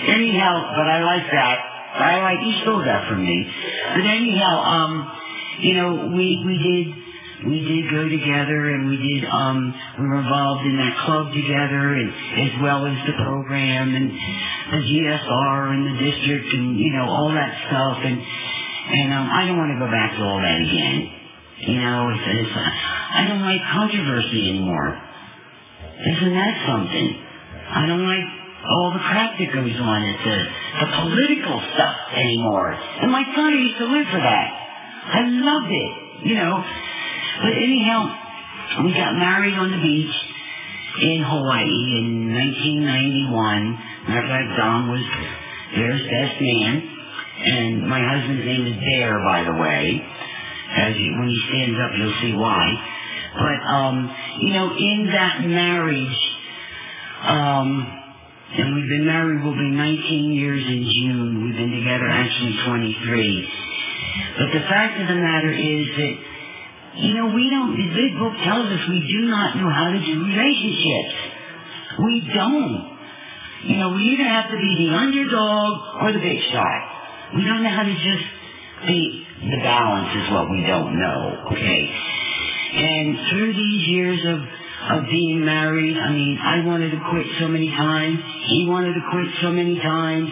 Anyhow, 0.08 0.74
but 0.76 0.86
I 0.88 1.00
like 1.02 1.26
that. 1.32 1.58
I 1.94 2.20
like 2.20 2.38
he 2.40 2.60
stole 2.62 2.84
that 2.84 3.08
from 3.08 3.24
me. 3.24 3.50
But 3.94 4.04
anyhow, 4.04 4.60
um, 4.60 5.12
you 5.60 5.74
know, 5.74 6.12
we 6.14 6.42
we 6.44 6.58
did 6.58 7.03
we 7.46 7.58
did 7.60 7.90
go 7.90 8.08
together 8.08 8.70
and 8.70 8.88
we 8.88 8.96
did 8.96 9.28
um 9.28 9.74
we 9.98 10.06
were 10.06 10.20
involved 10.22 10.64
in 10.66 10.76
that 10.76 10.94
club 11.04 11.32
together 11.34 11.94
and 11.98 12.08
as 12.46 12.52
well 12.62 12.86
as 12.86 12.96
the 13.06 13.16
program 13.24 13.94
and 13.94 14.10
the 14.10 14.80
GSR 14.80 15.74
and 15.74 15.82
the 15.90 15.96
district 15.98 16.46
and 16.54 16.78
you 16.78 16.92
know 16.92 17.06
all 17.10 17.30
that 17.34 17.52
stuff 17.66 17.98
and 18.04 18.18
and 18.18 19.08
um 19.12 19.26
I 19.30 19.46
don't 19.46 19.58
want 19.58 19.72
to 19.74 19.80
go 19.82 19.90
back 19.90 20.16
to 20.16 20.22
all 20.22 20.38
that 20.38 20.60
again. 20.62 21.10
You 21.64 21.80
know, 21.80 22.10
it's, 22.12 22.24
it's 22.26 22.54
I 22.54 23.26
don't 23.28 23.42
like 23.42 23.62
controversy 23.72 24.50
anymore. 24.50 25.00
Isn't 26.02 26.34
that 26.34 26.54
something? 26.66 27.08
I 27.70 27.86
don't 27.86 28.04
like 28.04 28.26
all 28.68 28.92
the 28.92 28.98
crap 28.98 29.38
that 29.38 29.50
goes 29.52 29.76
on 29.78 30.00
at 30.02 30.18
the, 30.24 30.38
the 30.80 30.88
political 31.00 31.62
stuff 31.74 31.96
anymore. 32.16 32.72
And 32.72 33.12
my 33.12 33.24
son 33.34 33.52
used 33.54 33.78
to 33.78 33.86
live 33.86 34.06
for 34.10 34.20
that. 34.20 34.48
I 35.04 35.20
loved 35.28 35.70
it, 35.70 35.92
you 36.26 36.34
know. 36.34 36.64
But 37.42 37.52
anyhow, 37.52 38.14
we 38.84 38.92
got 38.94 39.14
married 39.14 39.54
on 39.54 39.70
the 39.70 39.82
beach 39.82 40.14
in 41.02 41.22
Hawaii 41.22 41.98
in 41.98 42.34
1991. 42.34 43.78
Matter 44.08 44.22
of 44.22 44.30
fact, 44.30 44.58
Don 44.58 44.88
was 44.90 45.04
Bear's 45.74 46.02
best 46.02 46.40
man. 46.40 46.90
And 47.44 47.88
my 47.88 47.98
husband's 47.98 48.46
name 48.46 48.66
is 48.66 48.76
Bear, 48.78 49.18
by 49.18 49.42
the 49.42 49.54
way. 49.58 50.00
As 50.76 50.96
you, 50.96 51.18
when 51.18 51.28
he 51.28 51.40
stands 51.48 51.78
up, 51.80 51.90
you'll 51.98 52.18
see 52.22 52.34
why. 52.34 52.66
But, 53.34 53.60
um, 53.66 54.16
you 54.40 54.52
know, 54.54 54.70
in 54.70 55.10
that 55.12 55.42
marriage, 55.42 56.20
um, 57.26 58.00
and 58.56 58.74
we've 58.74 58.88
been 58.88 59.06
married, 59.06 59.42
we'll 59.42 59.58
be 59.58 59.70
19 59.70 60.32
years 60.32 60.62
in 60.62 60.82
June. 60.86 61.44
We've 61.44 61.56
been 61.56 61.74
together 61.74 62.06
actually 62.08 62.54
23. 62.64 63.48
But 64.38 64.52
the 64.52 64.64
fact 64.70 65.00
of 65.00 65.08
the 65.08 65.14
matter 65.14 65.50
is 65.50 65.86
that, 65.96 66.14
you 66.96 67.14
know, 67.14 67.34
we 67.34 67.50
don't, 67.50 67.76
the 67.76 67.88
big 67.94 68.18
book 68.18 68.34
tells 68.44 68.66
us 68.66 68.80
we 68.88 69.00
do 69.00 69.26
not 69.28 69.56
know 69.56 69.70
how 69.70 69.90
to 69.90 69.98
do 69.98 70.14
relationships. 70.24 71.14
We 71.98 72.30
don't. 72.34 72.98
You 73.64 73.76
know, 73.78 73.90
we 73.94 74.02
either 74.14 74.28
have 74.28 74.50
to 74.50 74.56
be 74.56 74.86
the 74.86 74.94
underdog 74.94 76.02
or 76.02 76.12
the 76.12 76.18
big 76.18 76.40
shot. 76.52 76.80
We 77.36 77.44
don't 77.44 77.62
know 77.62 77.70
how 77.70 77.82
to 77.82 77.94
just 77.94 78.26
be, 78.86 79.26
the 79.40 79.60
balance 79.62 80.14
is 80.14 80.30
what 80.30 80.50
we 80.50 80.62
don't 80.66 80.98
know, 80.98 81.48
okay? 81.50 81.82
And 82.74 83.18
through 83.30 83.52
these 83.54 83.88
years 83.88 84.20
of 84.26 84.40
of 84.90 85.04
being 85.10 85.44
married. 85.44 85.96
I 85.96 86.12
mean, 86.12 86.38
I 86.38 86.64
wanted 86.66 86.90
to 86.90 87.00
quit 87.10 87.26
so 87.40 87.48
many 87.48 87.70
times. 87.70 88.18
He 88.46 88.66
wanted 88.68 88.94
to 88.94 89.00
quit 89.10 89.28
so 89.40 89.50
many 89.50 89.78
times. 89.78 90.30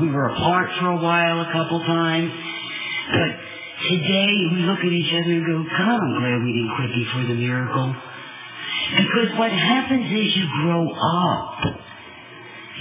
We 0.00 0.10
were 0.10 0.28
apart 0.28 0.70
for 0.78 0.88
a 0.88 0.96
while 0.96 1.40
a 1.40 1.52
couple 1.52 1.80
times. 1.80 2.32
But 3.10 3.30
today 3.82 4.34
we 4.52 4.62
look 4.62 4.78
at 4.78 4.92
each 4.92 5.12
other 5.12 5.32
and 5.32 5.46
go, 5.46 5.62
God, 5.64 5.98
I'm 6.00 6.14
glad 6.18 6.44
we 6.44 6.52
didn't 6.52 6.74
quit 6.76 6.90
before 6.94 7.24
the 7.28 7.34
miracle. 7.34 7.94
Because 8.96 9.38
what 9.38 9.50
happens 9.50 10.06
is 10.06 10.36
you 10.36 10.46
grow 10.62 10.90
up. 10.90 11.58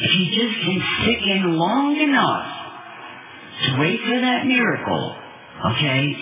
If 0.01 0.11
you 0.19 0.25
just 0.41 0.61
can 0.61 0.83
stick 1.01 1.21
in 1.27 1.57
long 1.57 1.97
enough 1.97 2.47
to 3.65 3.79
wait 3.79 3.99
for 4.01 4.19
that 4.19 4.45
miracle, 4.45 5.15
okay, 5.71 6.15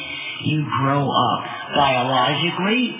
you 0.44 0.66
grow 0.82 1.10
up 1.10 1.44
biologically, 1.76 3.00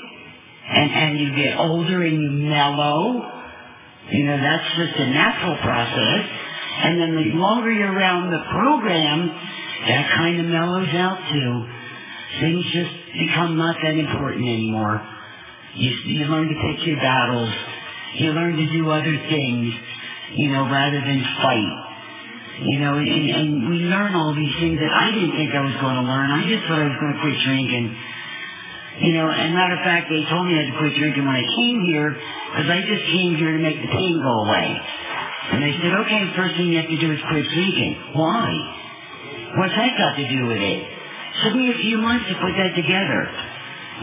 and, 0.70 0.92
and 0.92 1.20
you 1.20 1.36
get 1.36 1.58
older 1.58 2.04
and 2.04 2.22
you 2.22 2.30
mellow. 2.50 3.30
You 4.10 4.26
know, 4.26 4.38
that's 4.38 4.76
just 4.78 5.00
a 5.00 5.08
natural 5.08 5.58
process. 5.58 6.26
And 6.84 7.00
then 7.00 7.16
the 7.16 7.38
longer 7.38 7.72
you're 7.72 7.92
around 7.92 8.32
the 8.32 8.44
program, 8.50 9.30
that 9.88 10.04
kind 10.16 10.40
of 10.40 10.46
mellows 10.46 10.94
out 10.94 11.20
too. 11.32 11.66
Things 12.40 12.66
just 12.72 12.94
become 13.18 13.58
not 13.58 13.76
that 13.82 13.96
important 13.96 14.46
anymore. 14.46 15.02
You, 15.76 15.92
you 16.06 16.26
learn 16.26 16.48
to 16.48 16.56
pick 16.56 16.86
your 16.88 16.98
battles. 16.98 17.50
You 18.16 18.32
learn 18.32 18.56
to 18.58 18.68
do 18.72 18.90
other 18.92 19.18
things, 19.30 19.74
you 20.36 20.52
know, 20.52 20.68
rather 20.70 21.00
than 21.00 21.24
fight. 21.42 21.78
You 22.62 22.80
know, 22.80 22.94
and, 23.00 23.26
and 23.32 23.70
we 23.70 23.78
learn 23.90 24.14
all 24.14 24.36
these 24.36 24.54
things 24.60 24.78
that 24.78 24.92
I 24.92 25.12
didn't 25.12 25.34
think 25.34 25.50
I 25.56 25.64
was 25.66 25.74
going 25.82 25.96
to 25.96 26.06
learn. 26.06 26.30
I 26.30 26.46
just 26.46 26.68
thought 26.68 26.78
I 26.78 26.88
was 26.92 27.00
going 27.00 27.14
to 27.16 27.22
quit 27.24 27.38
drinking. 27.42 27.86
You 29.02 29.14
know, 29.18 29.32
and 29.32 29.56
matter 29.56 29.80
of 29.80 29.84
fact, 29.88 30.12
they 30.12 30.22
told 30.30 30.46
me 30.46 30.60
I 30.60 30.68
had 30.68 30.70
to 30.70 30.78
quit 30.78 30.94
drinking 31.00 31.26
when 31.26 31.34
I 31.34 31.48
came 31.58 31.80
here 31.90 32.12
because 32.12 32.70
I 32.70 32.80
just 32.86 33.04
came 33.10 33.34
here 33.40 33.56
to 33.56 33.62
make 33.64 33.82
the 33.82 33.90
pain 33.90 34.20
go 34.22 34.46
away. 34.46 34.68
And 35.52 35.64
they 35.64 35.74
said, 35.82 35.94
okay, 36.06 36.22
first 36.36 36.54
thing 36.60 36.70
you 36.70 36.80
have 36.80 36.92
to 36.92 37.00
do 37.00 37.10
is 37.12 37.20
quit 37.32 37.48
drinking. 37.50 38.14
Why? 38.14 38.46
What's 39.58 39.76
that 39.76 39.92
got 39.98 40.16
to 40.16 40.28
do 40.28 40.48
with 40.48 40.62
it? 40.62 40.88
Took 41.44 41.56
me 41.56 41.72
a 41.72 41.78
few 41.82 41.98
months 41.98 42.28
to 42.30 42.36
put 42.36 42.56
that 42.56 42.76
together. 42.76 43.22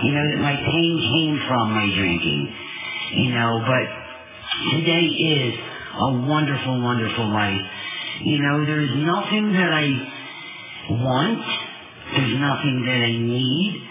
You 0.03 0.12
know, 0.12 0.24
that 0.30 0.40
my 0.40 0.57
pain 0.57 0.92
came 1.01 1.40
from 1.49 1.72
my 1.72 1.88
drinking. 1.88 2.55
You 3.16 3.30
know, 3.32 3.64
but 3.64 3.86
today 4.76 5.07
is 5.09 5.55
a 5.96 6.11
wonderful, 6.28 6.82
wonderful 6.82 7.32
life. 7.32 7.64
You 8.20 8.42
know, 8.42 8.66
there's 8.66 8.92
nothing 8.96 9.53
that 9.53 9.72
I 9.72 9.86
want. 10.90 11.40
There's 12.12 12.36
nothing 12.40 12.84
that 12.84 13.01
I 13.09 13.12
need. 13.16 13.88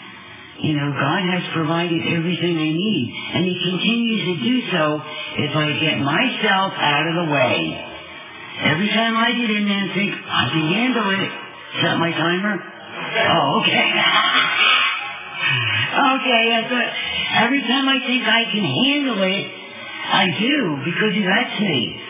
You 0.61 0.73
know, 0.73 0.91
God 0.93 1.21
has 1.33 1.43
provided 1.53 2.01
everything 2.17 2.57
I 2.57 2.71
need. 2.73 3.05
And 3.33 3.45
He 3.45 3.55
continues 3.57 4.21
to 4.25 4.35
do 4.45 4.55
so 4.71 5.01
if 5.41 5.55
I 5.55 5.79
get 5.79 5.99
myself 6.01 6.73
out 6.77 7.05
of 7.07 7.25
the 7.25 7.33
way. 7.33 7.83
Every 8.61 8.89
time 8.89 9.17
I 9.17 9.31
get 9.33 9.49
in 9.49 9.65
there 9.65 9.77
and 9.77 9.93
think, 9.93 10.13
I 10.13 10.49
can 10.49 10.65
handle 10.73 11.09
it. 11.25 11.46
Is 11.75 11.83
that 11.83 11.97
my 11.99 12.11
timer? 12.11 12.55
Oh, 12.57 13.61
okay. 13.61 13.85
okay, 16.15 16.43
what, 16.71 16.87
every 17.43 17.61
time 17.61 17.87
I 17.87 17.99
think 18.05 18.23
I 18.23 18.43
can 18.51 18.63
handle 18.63 19.21
it, 19.23 19.45
I 20.07 20.25
do, 20.39 20.77
because 20.85 21.13
He 21.13 21.25
lets 21.27 21.59
me. 21.59 22.03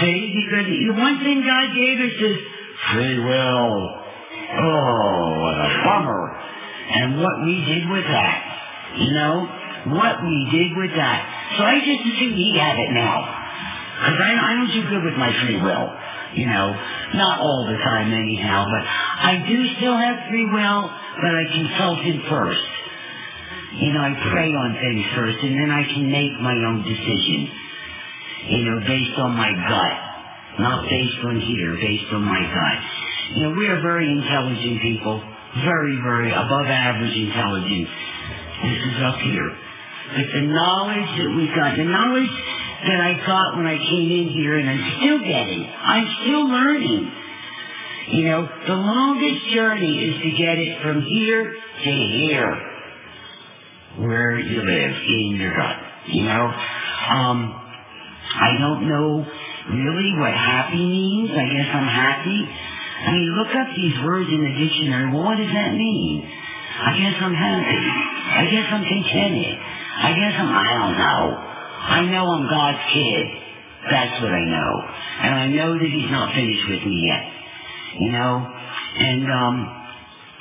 See, 0.00 0.34
because 0.34 0.66
the 0.66 0.90
one 1.00 1.22
thing 1.22 1.46
God 1.46 1.74
gave 1.74 1.98
us 2.00 2.14
is 2.18 2.38
free 2.92 3.18
will. 3.18 4.00
Oh, 4.56 5.40
what 5.40 5.54
a 5.54 5.70
bummer 5.84 6.24
and 6.90 7.20
what 7.20 7.44
we 7.44 7.64
did 7.64 7.88
with 7.88 8.04
that. 8.04 8.36
You 8.96 9.12
know, 9.14 9.48
what 9.98 10.22
we 10.22 10.48
did 10.50 10.76
with 10.76 10.90
that. 10.96 11.18
So 11.56 11.64
I 11.64 11.78
just 11.78 12.00
assume 12.00 12.34
he 12.34 12.58
had 12.58 12.76
it 12.78 12.90
now. 12.92 13.44
Because 13.98 14.20
I, 14.20 14.32
I 14.34 14.54
don't 14.58 14.72
do 14.72 14.82
good 14.90 15.04
with 15.04 15.14
my 15.14 15.30
free 15.42 15.60
will. 15.62 15.86
You 16.34 16.46
know, 16.46 16.66
not 17.14 17.40
all 17.40 17.66
the 17.66 17.78
time 17.78 18.12
anyhow, 18.12 18.66
but 18.66 18.82
I 18.82 19.44
do 19.46 19.58
still 19.78 19.96
have 19.96 20.28
free 20.28 20.46
will, 20.46 20.82
but 21.22 21.32
I 21.34 21.44
consult 21.52 21.98
him 22.00 22.22
first. 22.28 22.66
You 23.78 23.92
know, 23.92 24.00
I 24.00 24.14
hmm. 24.14 24.30
pray 24.32 24.50
on 24.50 24.70
things 24.80 25.06
first, 25.14 25.38
and 25.42 25.54
then 25.58 25.70
I 25.70 25.84
can 25.84 26.10
make 26.10 26.34
my 26.40 26.54
own 26.54 26.82
decision. 26.82 27.50
You 28.50 28.64
know, 28.66 28.80
based 28.86 29.18
on 29.18 29.36
my 29.36 29.50
gut. 29.50 29.94
Not 30.58 30.84
based 30.88 31.18
on 31.24 31.40
here, 31.40 31.74
based 31.74 32.12
on 32.12 32.22
my 32.22 32.38
gut. 32.38 32.78
You 33.34 33.42
know, 33.42 33.56
we 33.56 33.66
are 33.66 33.80
very 33.82 34.10
intelligent 34.10 34.82
people 34.82 35.22
very, 35.62 35.96
very 36.02 36.32
above 36.32 36.66
average 36.66 37.14
intelligence. 37.14 37.90
This 38.62 38.80
is 38.90 38.96
up 39.02 39.18
here. 39.22 39.50
But 40.16 40.26
the 40.34 40.42
knowledge 40.50 41.10
that 41.18 41.30
we've 41.36 41.54
got, 41.54 41.76
the 41.76 41.84
knowledge 41.84 42.30
that 42.86 43.00
I 43.00 43.26
got 43.26 43.56
when 43.56 43.66
I 43.66 43.78
came 43.78 44.10
in 44.10 44.28
here, 44.28 44.56
and 44.58 44.68
I'm 44.68 44.84
still 44.98 45.18
getting, 45.18 45.66
I'm 45.66 46.06
still 46.22 46.48
learning. 46.48 47.12
You 48.08 48.24
know, 48.24 48.48
the 48.66 48.74
longest 48.74 49.48
journey 49.54 49.96
is 49.96 50.22
to 50.22 50.30
get 50.36 50.58
it 50.58 50.82
from 50.82 51.02
here 51.02 51.54
to 51.54 51.90
here, 51.90 52.70
where 53.98 54.38
you 54.38 54.60
live, 54.60 54.96
in 55.08 55.36
your 55.40 55.56
gut. 55.56 55.76
You 56.08 56.24
know, 56.24 56.44
um, 56.44 57.60
I 58.40 58.58
don't 58.58 58.88
know 58.88 59.24
really 59.72 60.12
what 60.18 60.32
happy 60.32 60.84
means. 60.84 61.30
I 61.30 61.44
guess 61.48 61.68
I'm 61.72 61.88
happy. 61.88 62.48
I 63.06 63.12
mean, 63.12 63.36
look 63.36 63.54
up 63.56 63.68
these 63.74 63.96
words 64.04 64.28
in 64.28 64.40
the 64.44 64.52
dictionary. 64.52 65.12
Well, 65.12 65.24
what 65.24 65.36
does 65.38 65.52
that 65.52 65.72
mean? 65.72 66.28
I 66.76 66.98
guess 66.98 67.16
I'm 67.20 67.34
happy. 67.34 67.80
I 68.36 68.44
guess 68.50 68.66
I'm 68.70 68.84
contented. 68.84 69.58
I 69.96 70.12
guess 70.12 70.34
I'm, 70.36 70.52
I 70.52 70.72
don't 70.74 70.98
know. 70.98 71.53
I 71.84 72.06
know 72.06 72.24
I'm 72.26 72.48
God's 72.48 72.84
kid. 72.92 73.26
That's 73.90 74.22
what 74.22 74.32
I 74.32 74.44
know. 74.44 74.72
And 75.20 75.34
I 75.34 75.46
know 75.48 75.78
that 75.78 75.90
He's 75.90 76.10
not 76.10 76.34
finished 76.34 76.64
with 76.68 76.82
me 76.84 77.04
yet. 77.06 77.24
You 78.00 78.12
know? 78.12 78.52
And, 78.98 79.24
um, 79.30 79.84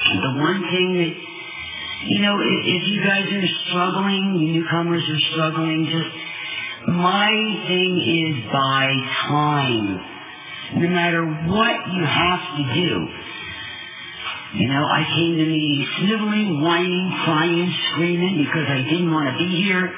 the 0.04 0.34
one 0.42 0.62
thing 0.70 0.90
that, 1.00 2.10
you 2.10 2.22
know, 2.22 2.40
if, 2.40 2.60
if 2.66 2.84
you 2.88 3.04
guys 3.04 3.28
are 3.32 3.48
struggling, 3.70 4.54
newcomers 4.54 5.04
are 5.04 5.22
struggling, 5.32 5.86
just, 5.86 6.88
my 6.88 7.32
thing 7.68 7.94
is 8.00 8.52
by 8.52 8.92
time 9.28 10.14
no 10.76 10.90
matter 10.90 11.24
what 11.26 11.76
you 11.94 12.04
have 12.04 12.58
to 12.58 12.64
do. 12.74 13.08
You 14.56 14.68
know, 14.68 14.86
I 14.86 15.04
came 15.06 15.38
to 15.38 15.46
me 15.46 15.88
sniveling, 16.00 16.62
whining, 16.62 17.12
crying, 17.26 17.74
screaming 17.92 18.38
because 18.38 18.70
I 18.70 18.82
didn't 18.84 19.12
want 19.12 19.34
to 19.34 19.38
be 19.38 19.64
here. 19.64 19.94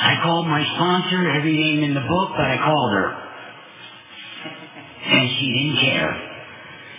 I 0.00 0.16
called 0.24 0.48
my 0.48 0.64
sponsor, 0.64 1.28
every 1.28 1.52
name 1.52 1.84
in 1.84 1.94
the 1.94 2.00
book, 2.00 2.30
but 2.32 2.48
I 2.48 2.56
called 2.56 2.92
her. 2.92 3.08
And 5.04 5.28
she 5.36 5.46
didn't 5.52 5.78
care. 5.84 6.12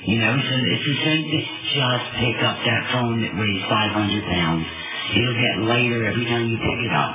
You 0.05 0.17
know, 0.21 0.33
so 0.37 0.53
it's 0.53 0.85
the 0.85 0.97
same. 1.01 1.23
Just 1.29 2.05
pick 2.21 2.37
up 2.45 2.57
that 2.61 2.81
phone 2.93 3.21
that 3.21 3.33
weighs 3.37 3.63
500 3.69 4.23
pounds. 4.25 4.65
It'll 5.17 5.33
get 5.33 5.65
lighter 5.65 6.05
every 6.05 6.25
time 6.25 6.45
you 6.45 6.57
pick 6.57 6.79
it 6.85 6.93
up. 6.93 7.13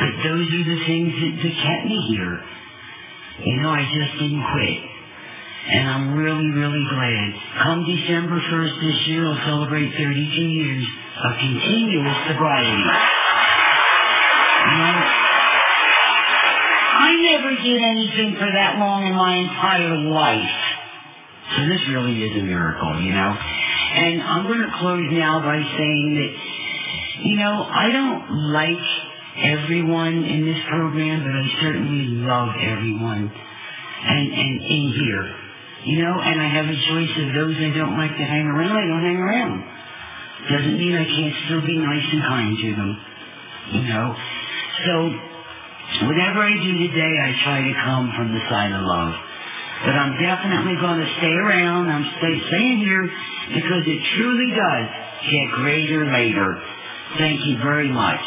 But 0.00 0.12
those 0.24 0.48
are 0.48 0.66
the 0.68 0.80
things 0.84 1.12
that, 1.16 1.34
that 1.44 1.54
kept 1.64 1.84
me 1.88 1.98
here. 2.12 2.40
You 3.44 3.62
know, 3.62 3.70
I 3.70 3.84
just 3.88 4.12
didn't 4.20 4.44
quit. 4.52 4.80
And 5.68 5.88
I'm 5.88 6.14
really, 6.16 6.48
really 6.52 6.84
glad. 6.88 7.26
Come 7.64 7.84
December 7.84 8.40
1st 8.40 8.80
this 8.80 9.00
year, 9.08 9.26
I'll 9.26 9.44
celebrate 9.44 9.92
32 9.92 10.04
years 10.04 10.86
of 11.24 11.32
continuous 11.40 12.16
sobriety. 12.28 12.84
I 17.58 17.62
did 17.62 17.82
anything 17.82 18.36
for 18.38 18.46
that 18.46 18.78
long 18.78 19.02
in 19.02 19.14
my 19.14 19.34
entire 19.34 19.98
life. 20.14 20.58
So 21.56 21.66
this 21.66 21.82
really 21.90 22.22
is 22.22 22.38
a 22.38 22.44
miracle, 22.44 23.02
you 23.02 23.10
know. 23.10 23.34
And 23.34 24.22
I'm 24.22 24.46
going 24.46 24.62
to 24.62 24.74
close 24.78 25.06
now 25.10 25.40
by 25.40 25.58
saying 25.58 26.08
that, 26.22 26.32
you 27.26 27.36
know, 27.36 27.66
I 27.66 27.90
don't 27.90 28.52
like 28.54 28.86
everyone 29.42 30.22
in 30.22 30.46
this 30.46 30.60
program, 30.70 31.24
but 31.26 31.34
I 31.34 31.46
certainly 31.62 32.22
love 32.22 32.54
everyone 32.62 33.26
and, 33.26 34.26
and 34.30 34.54
in 34.62 34.84
here. 34.94 35.26
You 35.84 36.02
know, 36.02 36.14
and 36.20 36.40
I 36.40 36.48
have 36.48 36.66
a 36.66 36.78
choice 36.78 37.14
of 37.26 37.34
those 37.34 37.56
I 37.58 37.74
don't 37.74 37.96
like 37.96 38.14
to 38.14 38.24
hang 38.24 38.46
around, 38.46 38.76
I 38.76 38.86
don't 38.86 39.02
hang 39.02 39.18
around. 39.18 39.58
Doesn't 40.50 40.78
mean 40.78 40.94
I 40.94 41.04
can't 41.04 41.34
still 41.46 41.66
be 41.66 41.78
nice 41.78 42.06
and 42.12 42.22
kind 42.22 42.58
to 42.58 42.70
them. 42.76 42.92
You 43.72 43.82
know? 43.82 44.16
So, 44.86 44.94
whatever 46.04 46.44
I 46.44 46.52
do 46.52 46.72
today, 46.88 47.14
I 47.16 47.30
try 47.44 47.60
to 47.64 47.74
come 47.84 48.12
from 48.16 48.32
the 48.34 48.40
side 48.48 48.72
of 48.72 48.82
love. 48.84 49.14
But 49.84 49.94
I'm 49.94 50.14
definitely 50.20 50.76
going 50.80 51.00
to 51.00 51.10
stay 51.18 51.32
around. 51.32 51.88
I'm 51.88 52.04
stay, 52.18 52.34
staying 52.48 52.78
here 52.78 53.08
because 53.54 53.84
it 53.86 54.00
truly 54.16 54.50
does 54.50 54.86
get 55.30 55.46
greater 55.62 56.04
later. 56.12 56.60
Thank 57.16 57.40
you 57.46 57.58
very 57.62 57.90
much. 57.90 58.20